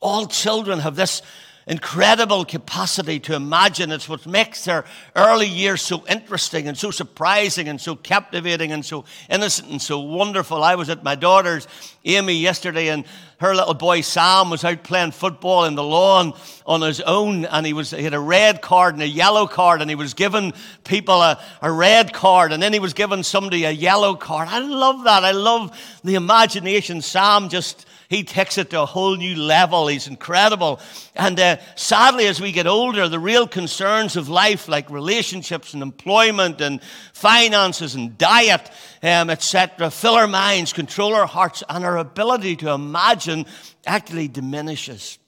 All 0.00 0.26
children 0.26 0.78
have 0.80 0.96
this 0.96 1.22
incredible 1.66 2.44
capacity 2.44 3.20
to 3.20 3.34
imagine. 3.34 3.92
It's 3.92 4.08
what 4.08 4.26
makes 4.26 4.64
their 4.64 4.84
early 5.14 5.46
years 5.46 5.82
so 5.82 6.04
interesting 6.08 6.66
and 6.68 6.76
so 6.76 6.90
surprising 6.90 7.68
and 7.68 7.80
so 7.80 7.94
captivating 7.94 8.72
and 8.72 8.84
so 8.84 9.04
innocent 9.30 9.68
and 9.68 9.80
so 9.80 10.00
wonderful. 10.00 10.62
I 10.62 10.74
was 10.74 10.88
at 10.88 11.04
my 11.04 11.14
daughter's, 11.14 11.68
Amy, 12.04 12.34
yesterday, 12.34 12.88
and 12.88 13.04
her 13.38 13.54
little 13.54 13.74
boy 13.74 14.00
Sam 14.00 14.50
was 14.50 14.64
out 14.64 14.82
playing 14.82 15.12
football 15.12 15.64
in 15.64 15.74
the 15.74 15.82
lawn 15.82 16.32
on 16.66 16.80
his 16.80 17.00
own, 17.00 17.44
and 17.44 17.66
he 17.66 17.72
was 17.72 17.90
he 17.90 18.02
had 18.02 18.14
a 18.14 18.20
red 18.20 18.60
card 18.60 18.94
and 18.94 19.02
a 19.02 19.08
yellow 19.08 19.46
card, 19.46 19.80
and 19.80 19.90
he 19.90 19.96
was 19.96 20.14
giving 20.14 20.52
people 20.84 21.20
a, 21.22 21.40
a 21.60 21.70
red 21.70 22.12
card, 22.12 22.52
and 22.52 22.62
then 22.62 22.72
he 22.72 22.78
was 22.78 22.92
giving 22.92 23.22
somebody 23.22 23.64
a 23.64 23.70
yellow 23.70 24.14
card. 24.14 24.48
I 24.48 24.60
love 24.60 25.04
that. 25.04 25.24
I 25.24 25.32
love 25.32 25.76
the 26.04 26.14
imagination. 26.14 27.02
Sam 27.02 27.48
just 27.48 27.86
he 28.12 28.24
takes 28.24 28.58
it 28.58 28.68
to 28.70 28.82
a 28.82 28.86
whole 28.86 29.16
new 29.16 29.34
level. 29.34 29.88
He's 29.88 30.06
incredible. 30.06 30.80
And 31.16 31.40
uh, 31.40 31.56
sadly, 31.76 32.26
as 32.26 32.42
we 32.42 32.52
get 32.52 32.66
older, 32.66 33.08
the 33.08 33.18
real 33.18 33.48
concerns 33.48 34.16
of 34.16 34.28
life, 34.28 34.68
like 34.68 34.90
relationships 34.90 35.72
and 35.72 35.82
employment 35.82 36.60
and 36.60 36.82
finances 37.14 37.94
and 37.94 38.18
diet, 38.18 38.70
um, 39.02 39.30
etc., 39.30 39.90
fill 39.90 40.14
our 40.14 40.26
minds, 40.26 40.74
control 40.74 41.14
our 41.14 41.26
hearts, 41.26 41.62
and 41.70 41.86
our 41.86 41.96
ability 41.96 42.56
to 42.56 42.70
imagine 42.70 43.46
actually 43.86 44.28
diminishes. 44.28 45.18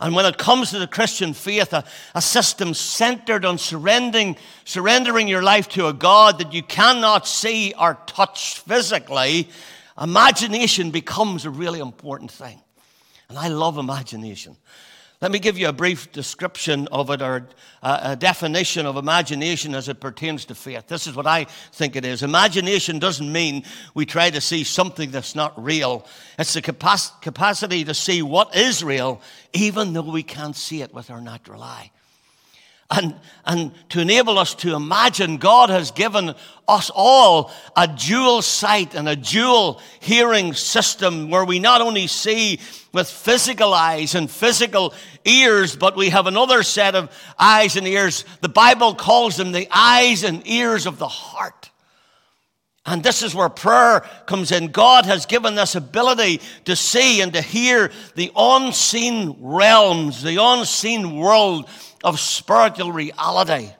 And 0.00 0.16
when 0.16 0.26
it 0.26 0.38
comes 0.38 0.70
to 0.70 0.80
the 0.80 0.88
Christian 0.88 1.32
faith, 1.32 1.72
a, 1.72 1.84
a 2.16 2.20
system 2.20 2.74
centered 2.74 3.44
on 3.44 3.58
surrendering, 3.58 4.36
surrendering 4.64 5.28
your 5.28 5.44
life 5.44 5.68
to 5.70 5.86
a 5.86 5.92
God 5.92 6.40
that 6.40 6.52
you 6.52 6.64
cannot 6.64 7.28
see 7.28 7.72
or 7.78 7.98
touch 8.06 8.58
physically, 8.58 9.48
imagination 10.00 10.90
becomes 10.90 11.44
a 11.44 11.50
really 11.50 11.80
important 11.80 12.30
thing. 12.30 12.60
And 13.28 13.38
I 13.38 13.48
love 13.48 13.78
imagination. 13.78 14.56
Let 15.22 15.32
me 15.32 15.38
give 15.38 15.56
you 15.56 15.68
a 15.68 15.72
brief 15.72 16.12
description 16.12 16.88
of 16.88 17.08
it 17.08 17.22
or 17.22 17.48
a, 17.82 18.00
a, 18.02 18.16
definition 18.16 18.84
of 18.84 18.96
imagination 18.96 19.74
as 19.74 19.88
it 19.88 19.98
pertains 19.98 20.44
to 20.46 20.54
faith. 20.54 20.88
This 20.88 21.06
is 21.06 21.16
what 21.16 21.26
I 21.26 21.44
think 21.72 21.96
it 21.96 22.04
is. 22.04 22.22
Imagination 22.22 22.98
doesn't 22.98 23.32
mean 23.32 23.64
we 23.94 24.04
try 24.04 24.28
to 24.28 24.42
see 24.42 24.62
something 24.62 25.10
that's 25.10 25.34
not 25.34 25.62
real, 25.62 26.06
it's 26.38 26.52
the 26.52 26.60
capacity 26.60 27.84
to 27.84 27.94
see 27.94 28.20
what 28.20 28.54
is 28.54 28.84
real, 28.84 29.22
even 29.54 29.94
though 29.94 30.02
we 30.02 30.22
can't 30.22 30.54
see 30.54 30.82
it 30.82 30.92
with 30.92 31.10
our 31.10 31.22
natural 31.22 31.62
eye. 31.62 31.90
And, 32.90 33.18
and 33.44 33.72
to 33.90 34.00
enable 34.00 34.38
us 34.38 34.54
to 34.56 34.74
imagine, 34.74 35.38
God 35.38 35.70
has 35.70 35.90
given 35.90 36.34
us 36.68 36.90
all 36.94 37.50
a 37.76 37.88
dual 37.88 38.42
sight 38.42 38.94
and 38.94 39.08
a 39.08 39.16
dual 39.16 39.80
hearing 40.00 40.54
system 40.54 41.30
where 41.30 41.44
we 41.44 41.58
not 41.58 41.80
only 41.80 42.06
see 42.06 42.60
with 42.92 43.08
physical 43.08 43.74
eyes 43.74 44.14
and 44.14 44.30
physical 44.30 44.94
ears, 45.24 45.74
but 45.74 45.96
we 45.96 46.10
have 46.10 46.26
another 46.26 46.62
set 46.62 46.94
of 46.94 47.10
eyes 47.38 47.76
and 47.76 47.88
ears. 47.88 48.24
The 48.40 48.48
Bible 48.48 48.94
calls 48.94 49.36
them 49.36 49.52
the 49.52 49.68
eyes 49.70 50.22
and 50.22 50.46
ears 50.46 50.86
of 50.86 50.98
the 50.98 51.08
heart. 51.08 51.70
And 52.86 53.02
this 53.02 53.22
is 53.22 53.34
where 53.34 53.48
prayer 53.48 54.00
comes 54.26 54.52
in. 54.52 54.68
God 54.68 55.06
has 55.06 55.26
given 55.26 55.58
us 55.58 55.74
ability 55.74 56.40
to 56.66 56.76
see 56.76 57.20
and 57.20 57.32
to 57.32 57.42
hear 57.42 57.90
the 58.14 58.30
unseen 58.36 59.36
realms, 59.40 60.22
the 60.22 60.40
unseen 60.40 61.16
world 61.16 61.68
of 62.04 62.20
spiritual 62.20 62.92
reality. 62.92 63.70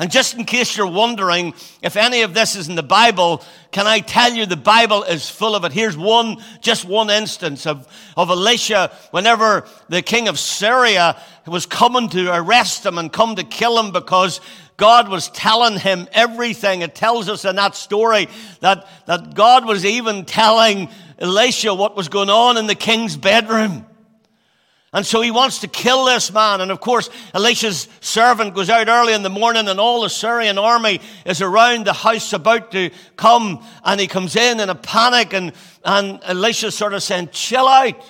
And 0.00 0.12
just 0.12 0.34
in 0.34 0.44
case 0.44 0.76
you're 0.76 0.86
wondering 0.86 1.54
if 1.82 1.96
any 1.96 2.22
of 2.22 2.32
this 2.32 2.54
is 2.54 2.68
in 2.68 2.76
the 2.76 2.84
Bible, 2.84 3.42
can 3.72 3.88
I 3.88 3.98
tell 3.98 4.32
you 4.32 4.46
the 4.46 4.56
Bible 4.56 5.02
is 5.02 5.28
full 5.28 5.56
of 5.56 5.64
it? 5.64 5.72
Here's 5.72 5.96
one, 5.96 6.36
just 6.60 6.84
one 6.84 7.10
instance 7.10 7.66
of, 7.66 7.86
of 8.16 8.30
Elisha 8.30 8.92
whenever 9.10 9.66
the 9.88 10.00
king 10.00 10.28
of 10.28 10.38
Syria 10.38 11.20
was 11.46 11.66
coming 11.66 12.08
to 12.10 12.32
arrest 12.32 12.86
him 12.86 12.96
and 12.96 13.12
come 13.12 13.34
to 13.36 13.42
kill 13.42 13.78
him 13.78 13.90
because 13.90 14.40
God 14.78 15.08
was 15.08 15.28
telling 15.30 15.78
him 15.78 16.08
everything. 16.12 16.82
It 16.82 16.94
tells 16.94 17.28
us 17.28 17.44
in 17.44 17.56
that 17.56 17.74
story 17.74 18.28
that, 18.60 18.88
that 19.06 19.34
God 19.34 19.66
was 19.66 19.84
even 19.84 20.24
telling 20.24 20.88
Elisha 21.18 21.74
what 21.74 21.96
was 21.96 22.08
going 22.08 22.30
on 22.30 22.56
in 22.56 22.68
the 22.68 22.76
king's 22.76 23.16
bedroom. 23.16 23.84
And 24.92 25.04
so 25.04 25.20
he 25.20 25.32
wants 25.32 25.58
to 25.58 25.68
kill 25.68 26.04
this 26.04 26.32
man. 26.32 26.60
And 26.60 26.70
of 26.70 26.80
course, 26.80 27.10
Elisha's 27.34 27.88
servant 28.00 28.54
goes 28.54 28.70
out 28.70 28.88
early 28.88 29.14
in 29.14 29.24
the 29.24 29.28
morning, 29.28 29.66
and 29.68 29.80
all 29.80 30.02
the 30.02 30.08
Syrian 30.08 30.58
army 30.58 31.00
is 31.26 31.42
around 31.42 31.84
the 31.84 31.92
house 31.92 32.32
about 32.32 32.70
to 32.70 32.90
come. 33.16 33.62
And 33.84 34.00
he 34.00 34.06
comes 34.06 34.36
in 34.36 34.60
in 34.60 34.70
a 34.70 34.76
panic, 34.76 35.34
and, 35.34 35.52
and 35.84 36.20
Elisha's 36.22 36.76
sort 36.76 36.94
of 36.94 37.02
saying, 37.02 37.30
Chill 37.32 37.66
out. 37.66 38.00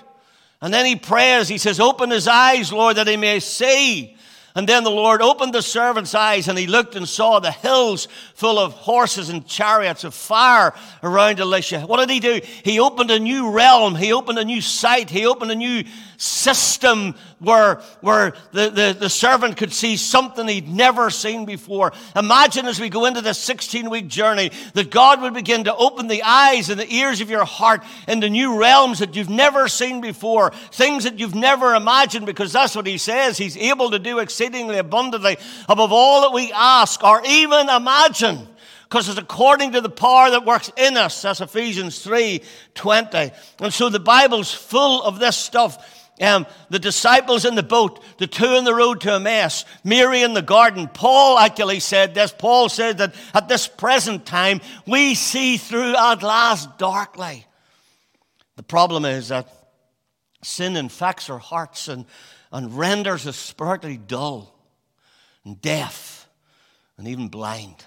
And 0.60 0.72
then 0.72 0.84
he 0.84 0.96
prays. 0.96 1.48
He 1.48 1.58
says, 1.58 1.80
Open 1.80 2.10
his 2.10 2.28
eyes, 2.28 2.72
Lord, 2.72 2.96
that 2.98 3.08
he 3.08 3.16
may 3.16 3.40
see. 3.40 4.17
And 4.58 4.68
then 4.68 4.82
the 4.82 4.90
Lord 4.90 5.22
opened 5.22 5.54
the 5.54 5.62
servant's 5.62 6.16
eyes, 6.16 6.48
and 6.48 6.58
he 6.58 6.66
looked 6.66 6.96
and 6.96 7.08
saw 7.08 7.38
the 7.38 7.52
hills 7.52 8.08
full 8.34 8.58
of 8.58 8.72
horses 8.72 9.28
and 9.28 9.46
chariots 9.46 10.02
of 10.02 10.14
fire 10.14 10.74
around 11.00 11.38
Elisha. 11.38 11.82
What 11.82 12.00
did 12.00 12.10
he 12.10 12.18
do? 12.18 12.40
He 12.64 12.80
opened 12.80 13.12
a 13.12 13.20
new 13.20 13.52
realm, 13.52 13.94
he 13.94 14.12
opened 14.12 14.36
a 14.40 14.44
new 14.44 14.60
sight, 14.60 15.10
he 15.10 15.26
opened 15.26 15.52
a 15.52 15.54
new 15.54 15.84
system 16.18 17.14
where, 17.38 17.76
where 18.00 18.34
the, 18.50 18.70
the, 18.70 18.96
the 18.98 19.08
servant 19.08 19.56
could 19.56 19.72
see 19.72 19.96
something 19.96 20.48
he'd 20.48 20.68
never 20.68 21.10
seen 21.10 21.44
before. 21.44 21.92
Imagine 22.16 22.66
as 22.66 22.80
we 22.80 22.88
go 22.88 23.06
into 23.06 23.20
this 23.20 23.38
16 23.38 23.88
week 23.88 24.08
journey 24.08 24.50
that 24.74 24.90
God 24.90 25.22
would 25.22 25.32
begin 25.32 25.64
to 25.64 25.74
open 25.76 26.08
the 26.08 26.24
eyes 26.24 26.70
and 26.70 26.78
the 26.78 26.92
ears 26.92 27.20
of 27.20 27.30
your 27.30 27.44
heart 27.44 27.84
into 28.08 28.28
new 28.28 28.58
realms 28.58 28.98
that 28.98 29.14
you've 29.14 29.30
never 29.30 29.68
seen 29.68 30.00
before, 30.00 30.50
things 30.72 31.04
that 31.04 31.20
you've 31.20 31.36
never 31.36 31.76
imagined, 31.76 32.26
because 32.26 32.52
that's 32.52 32.74
what 32.74 32.86
he 32.86 32.98
says. 32.98 33.38
He's 33.38 33.56
able 33.56 33.92
to 33.92 34.00
do 34.00 34.18
exceedingly 34.18 34.78
abundantly 34.78 35.38
above 35.68 35.92
all 35.92 36.22
that 36.22 36.32
we 36.32 36.52
ask 36.52 37.02
or 37.04 37.22
even 37.24 37.68
imagine 37.68 38.48
because 38.88 39.08
it's 39.08 39.18
according 39.18 39.72
to 39.72 39.80
the 39.80 39.90
power 39.90 40.30
that 40.30 40.46
works 40.46 40.72
in 40.76 40.96
us. 40.96 41.20
That's 41.22 41.40
Ephesians 41.40 42.02
3 42.02 42.40
20. 42.74 43.30
And 43.60 43.72
so 43.72 43.88
the 43.88 44.00
Bible's 44.00 44.52
full 44.52 45.02
of 45.02 45.18
this 45.18 45.36
stuff. 45.36 45.97
Um, 46.20 46.46
the 46.68 46.78
disciples 46.78 47.44
in 47.44 47.54
the 47.54 47.62
boat, 47.62 48.02
the 48.18 48.26
two 48.26 48.56
in 48.56 48.64
the 48.64 48.74
road 48.74 49.00
to 49.02 49.14
Emmaus, 49.14 49.64
Mary 49.84 50.22
in 50.22 50.34
the 50.34 50.42
garden. 50.42 50.88
Paul 50.88 51.38
actually 51.38 51.80
said 51.80 52.14
this. 52.14 52.32
Paul 52.36 52.68
said 52.68 52.98
that 52.98 53.14
at 53.34 53.48
this 53.48 53.68
present 53.68 54.26
time, 54.26 54.60
we 54.86 55.14
see 55.14 55.56
through 55.56 55.94
a 55.96 56.16
glass 56.18 56.66
darkly. 56.78 57.46
The 58.56 58.62
problem 58.64 59.04
is 59.04 59.28
that 59.28 59.48
sin 60.42 60.76
infects 60.76 61.30
our 61.30 61.38
hearts 61.38 61.86
and, 61.86 62.04
and 62.50 62.76
renders 62.76 63.26
us 63.26 63.36
spiritually 63.36 63.96
dull 63.98 64.54
and 65.44 65.60
deaf 65.60 66.28
and 66.96 67.06
even 67.06 67.28
blind. 67.28 67.84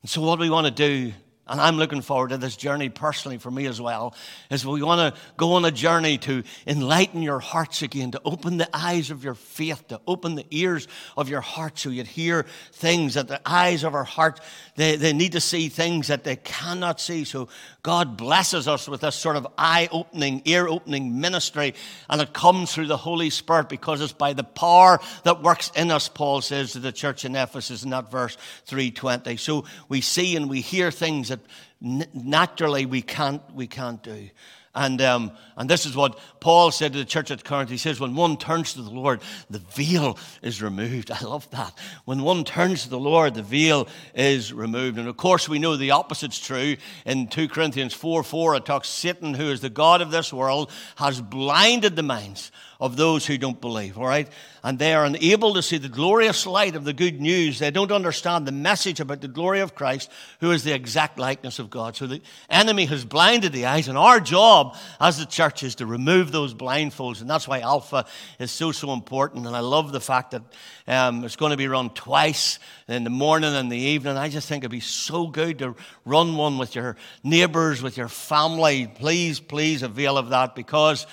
And 0.00 0.10
so, 0.10 0.22
what 0.22 0.36
do 0.36 0.42
we 0.42 0.50
want 0.50 0.66
to 0.66 0.72
do 0.72 1.12
and 1.46 1.60
I'm 1.60 1.76
looking 1.76 2.00
forward 2.00 2.30
to 2.30 2.38
this 2.38 2.56
journey 2.56 2.88
personally 2.88 3.36
for 3.36 3.50
me 3.50 3.66
as 3.66 3.78
well. 3.78 4.14
Is 4.50 4.66
we 4.66 4.82
want 4.82 5.14
to 5.14 5.20
go 5.36 5.52
on 5.52 5.66
a 5.66 5.70
journey 5.70 6.16
to 6.18 6.42
enlighten 6.66 7.20
your 7.20 7.38
hearts 7.38 7.82
again, 7.82 8.12
to 8.12 8.20
open 8.24 8.56
the 8.56 8.68
eyes 8.74 9.10
of 9.10 9.22
your 9.22 9.34
faith, 9.34 9.86
to 9.88 10.00
open 10.06 10.36
the 10.36 10.46
ears 10.50 10.88
of 11.18 11.28
your 11.28 11.42
heart 11.42 11.78
so 11.78 11.90
you'd 11.90 12.06
hear 12.06 12.46
things 12.72 13.14
that 13.14 13.28
the 13.28 13.40
eyes 13.44 13.84
of 13.84 13.94
our 13.94 14.04
heart, 14.04 14.40
they, 14.76 14.96
they 14.96 15.12
need 15.12 15.32
to 15.32 15.40
see 15.40 15.68
things 15.68 16.06
that 16.06 16.24
they 16.24 16.36
cannot 16.36 16.98
see. 16.98 17.24
So 17.24 17.48
God 17.82 18.16
blesses 18.16 18.66
us 18.66 18.88
with 18.88 19.02
this 19.02 19.14
sort 19.14 19.36
of 19.36 19.46
eye 19.58 19.90
opening, 19.92 20.40
ear 20.46 20.66
opening 20.66 21.20
ministry. 21.20 21.74
And 22.08 22.22
it 22.22 22.32
comes 22.32 22.72
through 22.72 22.86
the 22.86 22.96
Holy 22.96 23.28
Spirit 23.28 23.68
because 23.68 24.00
it's 24.00 24.14
by 24.14 24.32
the 24.32 24.44
power 24.44 24.98
that 25.24 25.42
works 25.42 25.70
in 25.76 25.90
us, 25.90 26.08
Paul 26.08 26.40
says 26.40 26.72
to 26.72 26.78
the 26.78 26.92
church 26.92 27.26
in 27.26 27.36
Ephesus 27.36 27.82
in 27.82 27.90
that 27.90 28.10
verse 28.10 28.38
320. 28.64 29.36
So 29.36 29.66
we 29.90 30.00
see 30.00 30.36
and 30.36 30.48
we 30.48 30.62
hear 30.62 30.90
things 30.90 31.33
that 31.34 32.14
naturally 32.14 32.86
we 32.86 33.02
can't, 33.02 33.42
we 33.54 33.66
can't 33.66 34.02
do. 34.02 34.30
And, 34.76 35.00
um, 35.02 35.30
and 35.56 35.70
this 35.70 35.86
is 35.86 35.94
what 35.94 36.18
Paul 36.40 36.72
said 36.72 36.92
to 36.92 36.98
the 36.98 37.04
church 37.04 37.30
at 37.30 37.44
Corinth. 37.44 37.70
He 37.70 37.76
says, 37.76 38.00
When 38.00 38.16
one 38.16 38.36
turns 38.36 38.74
to 38.74 38.82
the 38.82 38.90
Lord, 38.90 39.22
the 39.48 39.60
veil 39.60 40.18
is 40.42 40.60
removed. 40.60 41.10
I 41.12 41.20
love 41.20 41.48
that. 41.50 41.72
When 42.04 42.22
one 42.22 42.44
turns 42.44 42.82
to 42.82 42.90
the 42.90 42.98
Lord, 42.98 43.34
the 43.34 43.42
veil 43.42 43.86
is 44.14 44.52
removed. 44.52 44.98
And 44.98 45.06
of 45.06 45.16
course, 45.16 45.48
we 45.48 45.60
know 45.60 45.76
the 45.76 45.92
opposite's 45.92 46.44
true. 46.44 46.76
In 47.06 47.28
2 47.28 47.48
Corinthians 47.48 47.94
4 47.94 48.24
4, 48.24 48.56
it 48.56 48.64
talks 48.64 48.88
Satan, 48.88 49.34
who 49.34 49.50
is 49.50 49.60
the 49.60 49.70
God 49.70 50.00
of 50.00 50.10
this 50.10 50.32
world, 50.32 50.72
has 50.96 51.20
blinded 51.20 51.94
the 51.94 52.02
minds 52.02 52.50
of 52.80 52.96
those 52.96 53.26
who 53.26 53.38
don't 53.38 53.60
believe, 53.60 53.98
all 53.98 54.06
right? 54.06 54.28
And 54.62 54.78
they 54.78 54.94
are 54.94 55.04
unable 55.04 55.54
to 55.54 55.62
see 55.62 55.78
the 55.78 55.88
glorious 55.88 56.46
light 56.46 56.74
of 56.74 56.84
the 56.84 56.92
good 56.92 57.20
news. 57.20 57.58
They 57.58 57.70
don't 57.70 57.92
understand 57.92 58.46
the 58.46 58.52
message 58.52 59.00
about 59.00 59.20
the 59.20 59.28
glory 59.28 59.60
of 59.60 59.74
Christ, 59.74 60.10
who 60.40 60.50
is 60.50 60.64
the 60.64 60.74
exact 60.74 61.18
likeness 61.18 61.58
of 61.58 61.70
God. 61.70 61.96
So 61.96 62.06
the 62.06 62.22
enemy 62.48 62.86
has 62.86 63.04
blinded 63.04 63.52
the 63.52 63.66
eyes, 63.66 63.88
and 63.88 63.98
our 63.98 64.20
job 64.20 64.76
as 65.00 65.18
the 65.18 65.26
church 65.26 65.62
is 65.62 65.76
to 65.76 65.86
remove 65.86 66.32
those 66.32 66.54
blindfolds. 66.54 67.20
And 67.20 67.28
that's 67.28 67.46
why 67.46 67.60
Alpha 67.60 68.06
is 68.38 68.50
so, 68.50 68.72
so 68.72 68.92
important. 68.92 69.46
And 69.46 69.54
I 69.54 69.60
love 69.60 69.92
the 69.92 70.00
fact 70.00 70.32
that 70.32 70.42
um, 70.86 71.24
it's 71.24 71.36
going 71.36 71.50
to 71.50 71.56
be 71.56 71.68
run 71.68 71.90
twice 71.90 72.58
in 72.88 73.04
the 73.04 73.10
morning 73.10 73.54
and 73.54 73.70
the 73.70 73.78
evening. 73.78 74.16
I 74.16 74.28
just 74.28 74.48
think 74.48 74.62
it'd 74.62 74.70
be 74.70 74.80
so 74.80 75.26
good 75.26 75.58
to 75.60 75.74
run 76.04 76.36
one 76.36 76.58
with 76.58 76.74
your 76.74 76.96
neighbors, 77.22 77.82
with 77.82 77.96
your 77.96 78.08
family. 78.08 78.86
Please, 78.86 79.40
please 79.40 79.82
avail 79.82 80.18
of 80.18 80.30
that 80.30 80.54
because 80.54 81.06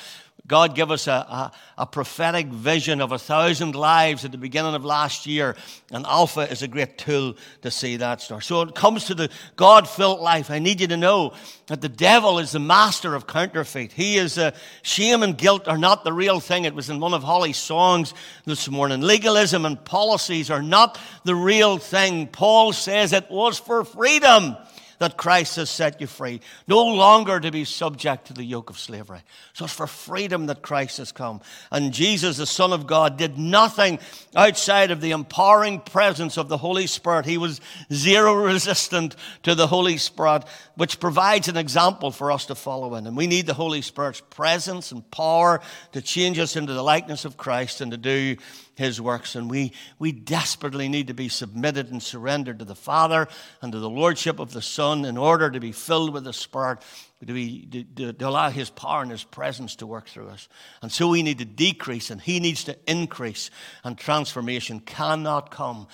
God 0.51 0.75
gave 0.75 0.91
us 0.91 1.07
a, 1.07 1.11
a, 1.11 1.51
a, 1.77 1.85
prophetic 1.85 2.47
vision 2.47 2.99
of 2.99 3.13
a 3.13 3.17
thousand 3.17 3.73
lives 3.73 4.25
at 4.25 4.33
the 4.33 4.37
beginning 4.37 4.75
of 4.75 4.83
last 4.83 5.25
year, 5.25 5.55
and 5.93 6.05
Alpha 6.05 6.41
is 6.41 6.61
a 6.61 6.67
great 6.67 6.97
tool 6.97 7.37
to 7.61 7.71
see 7.71 7.95
that 7.95 8.19
star. 8.19 8.41
So 8.41 8.61
it 8.63 8.75
comes 8.75 9.05
to 9.05 9.15
the 9.15 9.29
God 9.55 9.87
filled 9.87 10.19
life. 10.19 10.51
I 10.51 10.59
need 10.59 10.81
you 10.81 10.87
to 10.87 10.97
know 10.97 11.35
that 11.67 11.79
the 11.79 11.87
devil 11.87 12.37
is 12.37 12.51
the 12.51 12.59
master 12.59 13.15
of 13.15 13.27
counterfeit. 13.27 13.93
He 13.93 14.17
is 14.17 14.37
uh, 14.37 14.51
shame 14.81 15.23
and 15.23 15.37
guilt 15.37 15.69
are 15.69 15.77
not 15.77 16.03
the 16.03 16.11
real 16.11 16.41
thing. 16.41 16.65
It 16.65 16.75
was 16.75 16.89
in 16.89 16.99
one 16.99 17.13
of 17.13 17.23
Holly's 17.23 17.55
songs 17.55 18.13
this 18.43 18.69
morning. 18.69 18.99
Legalism 18.99 19.65
and 19.65 19.81
policies 19.85 20.51
are 20.51 20.61
not 20.61 20.99
the 21.23 21.33
real 21.33 21.77
thing. 21.77 22.27
Paul 22.27 22.73
says 22.73 23.13
it 23.13 23.31
was 23.31 23.57
for 23.57 23.85
freedom 23.85 24.57
that 25.01 25.17
Christ 25.17 25.55
has 25.55 25.71
set 25.71 25.99
you 25.99 26.05
free. 26.05 26.41
No 26.67 26.85
longer 26.85 27.39
to 27.39 27.49
be 27.49 27.65
subject 27.65 28.27
to 28.27 28.33
the 28.33 28.43
yoke 28.43 28.69
of 28.69 28.77
slavery. 28.77 29.21
So 29.53 29.65
it's 29.65 29.73
for 29.73 29.87
freedom 29.87 30.45
that 30.45 30.61
Christ 30.61 30.99
has 30.99 31.11
come. 31.11 31.41
And 31.71 31.91
Jesus, 31.91 32.37
the 32.37 32.45
Son 32.45 32.71
of 32.71 32.85
God, 32.85 33.17
did 33.17 33.35
nothing 33.35 33.97
outside 34.35 34.91
of 34.91 35.01
the 35.01 35.09
empowering 35.09 35.79
presence 35.79 36.37
of 36.37 36.49
the 36.49 36.57
Holy 36.57 36.85
Spirit. 36.85 37.25
He 37.25 37.39
was 37.39 37.61
zero 37.91 38.35
resistant 38.35 39.15
to 39.41 39.55
the 39.55 39.65
Holy 39.65 39.97
Spirit, 39.97 40.43
which 40.75 40.99
provides 40.99 41.47
an 41.47 41.57
example 41.57 42.11
for 42.11 42.31
us 42.31 42.45
to 42.45 42.53
follow 42.53 42.93
in. 42.93 43.07
And 43.07 43.17
we 43.17 43.25
need 43.25 43.47
the 43.47 43.55
Holy 43.55 43.81
Spirit's 43.81 44.21
presence 44.21 44.91
and 44.91 45.09
power 45.09 45.61
to 45.93 46.01
change 46.03 46.37
us 46.37 46.55
into 46.55 46.73
the 46.73 46.83
likeness 46.83 47.25
of 47.25 47.37
Christ 47.37 47.81
and 47.81 47.89
to 47.89 47.97
do 47.97 48.37
his 48.81 48.99
works. 48.99 49.35
And 49.35 49.49
we, 49.49 49.73
we 49.99 50.11
desperately 50.11 50.89
need 50.89 51.07
to 51.07 51.13
be 51.13 51.29
submitted 51.29 51.91
and 51.91 52.01
surrendered 52.01 52.59
to 52.59 52.65
the 52.65 52.75
Father 52.75 53.27
and 53.61 53.71
to 53.71 53.79
the 53.79 53.89
Lordship 53.89 54.39
of 54.39 54.51
the 54.51 54.61
Son 54.61 55.05
in 55.05 55.17
order 55.17 55.49
to 55.49 55.59
be 55.59 55.71
filled 55.71 56.13
with 56.13 56.23
the 56.23 56.33
Spirit, 56.33 56.79
to, 57.25 57.33
be, 57.33 57.85
to, 57.95 58.13
to 58.13 58.27
allow 58.27 58.49
his 58.49 58.69
power 58.69 59.03
and 59.03 59.11
his 59.11 59.23
presence 59.23 59.75
to 59.75 59.87
work 59.87 60.07
through 60.07 60.29
us. 60.29 60.49
And 60.81 60.91
so 60.91 61.07
we 61.07 61.23
need 61.23 61.37
to 61.37 61.45
decrease 61.45 62.09
and 62.09 62.19
he 62.19 62.39
needs 62.39 62.63
to 62.65 62.77
increase. 62.87 63.51
And 63.83 63.97
transformation 63.97 64.79
cannot 64.79 65.51
come 65.51 65.87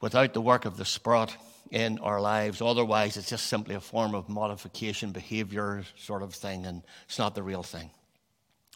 without 0.00 0.32
the 0.32 0.40
work 0.40 0.64
of 0.64 0.76
the 0.76 0.84
Spirit 0.84 1.36
in 1.70 1.98
our 1.98 2.20
lives. 2.20 2.62
Otherwise, 2.62 3.16
it's 3.16 3.28
just 3.28 3.46
simply 3.46 3.74
a 3.74 3.80
form 3.80 4.14
of 4.14 4.28
modification, 4.28 5.12
behavior 5.12 5.84
sort 5.96 6.22
of 6.22 6.34
thing, 6.34 6.64
and 6.64 6.82
it's 7.06 7.18
not 7.18 7.34
the 7.34 7.42
real 7.42 7.62
thing. 7.62 7.90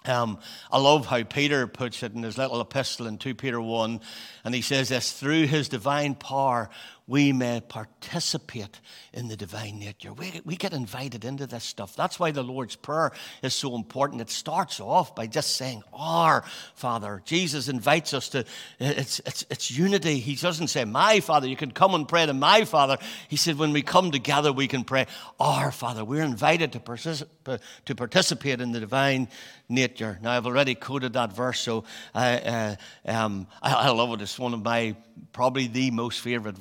Um, 0.06 0.38
I 0.72 0.78
love 0.78 1.06
how 1.06 1.22
Peter 1.24 1.66
puts 1.66 2.02
it 2.02 2.14
in 2.14 2.22
his 2.22 2.38
little 2.38 2.60
epistle 2.60 3.06
in 3.06 3.18
2 3.18 3.34
Peter 3.34 3.60
1, 3.60 4.00
and 4.44 4.54
he 4.54 4.62
says 4.62 4.88
this 4.88 5.12
through 5.12 5.46
his 5.46 5.68
divine 5.68 6.14
power, 6.14 6.70
we 7.06 7.32
may 7.32 7.60
participate 7.60 8.80
in 9.12 9.28
the 9.28 9.36
divine 9.36 9.78
nature. 9.78 10.12
We, 10.12 10.40
we 10.44 10.56
get 10.56 10.72
invited 10.72 11.24
into 11.24 11.46
this 11.46 11.64
stuff. 11.64 11.96
That's 11.96 12.20
why 12.20 12.30
the 12.30 12.42
Lord's 12.42 12.76
Prayer 12.76 13.12
is 13.42 13.54
so 13.54 13.74
important. 13.74 14.20
It 14.20 14.30
starts 14.30 14.78
off 14.80 15.14
by 15.14 15.26
just 15.26 15.56
saying, 15.56 15.82
Our 15.92 16.44
Father. 16.74 17.20
Jesus 17.24 17.68
invites 17.68 18.14
us 18.14 18.28
to, 18.30 18.44
it's, 18.78 19.20
it's, 19.26 19.44
it's 19.50 19.70
unity. 19.70 20.20
He 20.20 20.36
doesn't 20.36 20.68
say, 20.68 20.84
My 20.84 21.20
Father. 21.20 21.48
You 21.48 21.56
can 21.56 21.72
come 21.72 21.94
and 21.94 22.06
pray 22.06 22.26
to 22.26 22.34
my 22.34 22.64
Father. 22.64 22.96
He 23.28 23.36
said, 23.36 23.58
When 23.58 23.72
we 23.72 23.82
come 23.82 24.10
together, 24.10 24.52
we 24.52 24.68
can 24.68 24.84
pray, 24.84 25.06
Our 25.40 25.72
Father. 25.72 26.04
We're 26.04 26.22
invited 26.22 26.72
to, 26.72 26.80
particip- 26.80 27.60
to 27.86 27.94
participate 27.94 28.60
in 28.60 28.72
the 28.72 28.80
divine 28.80 29.28
nature. 29.68 30.18
Now, 30.22 30.32
I've 30.32 30.46
already 30.46 30.74
quoted 30.74 31.14
that 31.14 31.32
verse, 31.32 31.60
so 31.60 31.84
I, 32.14 32.38
uh, 32.38 32.76
um, 33.06 33.46
I, 33.62 33.74
I 33.74 33.88
love 33.90 34.12
it. 34.12 34.22
It's 34.22 34.38
one 34.38 34.54
of 34.54 34.62
my 34.62 34.96
probably 35.32 35.66
the 35.66 35.90
most 35.90 36.20
favorite 36.20 36.56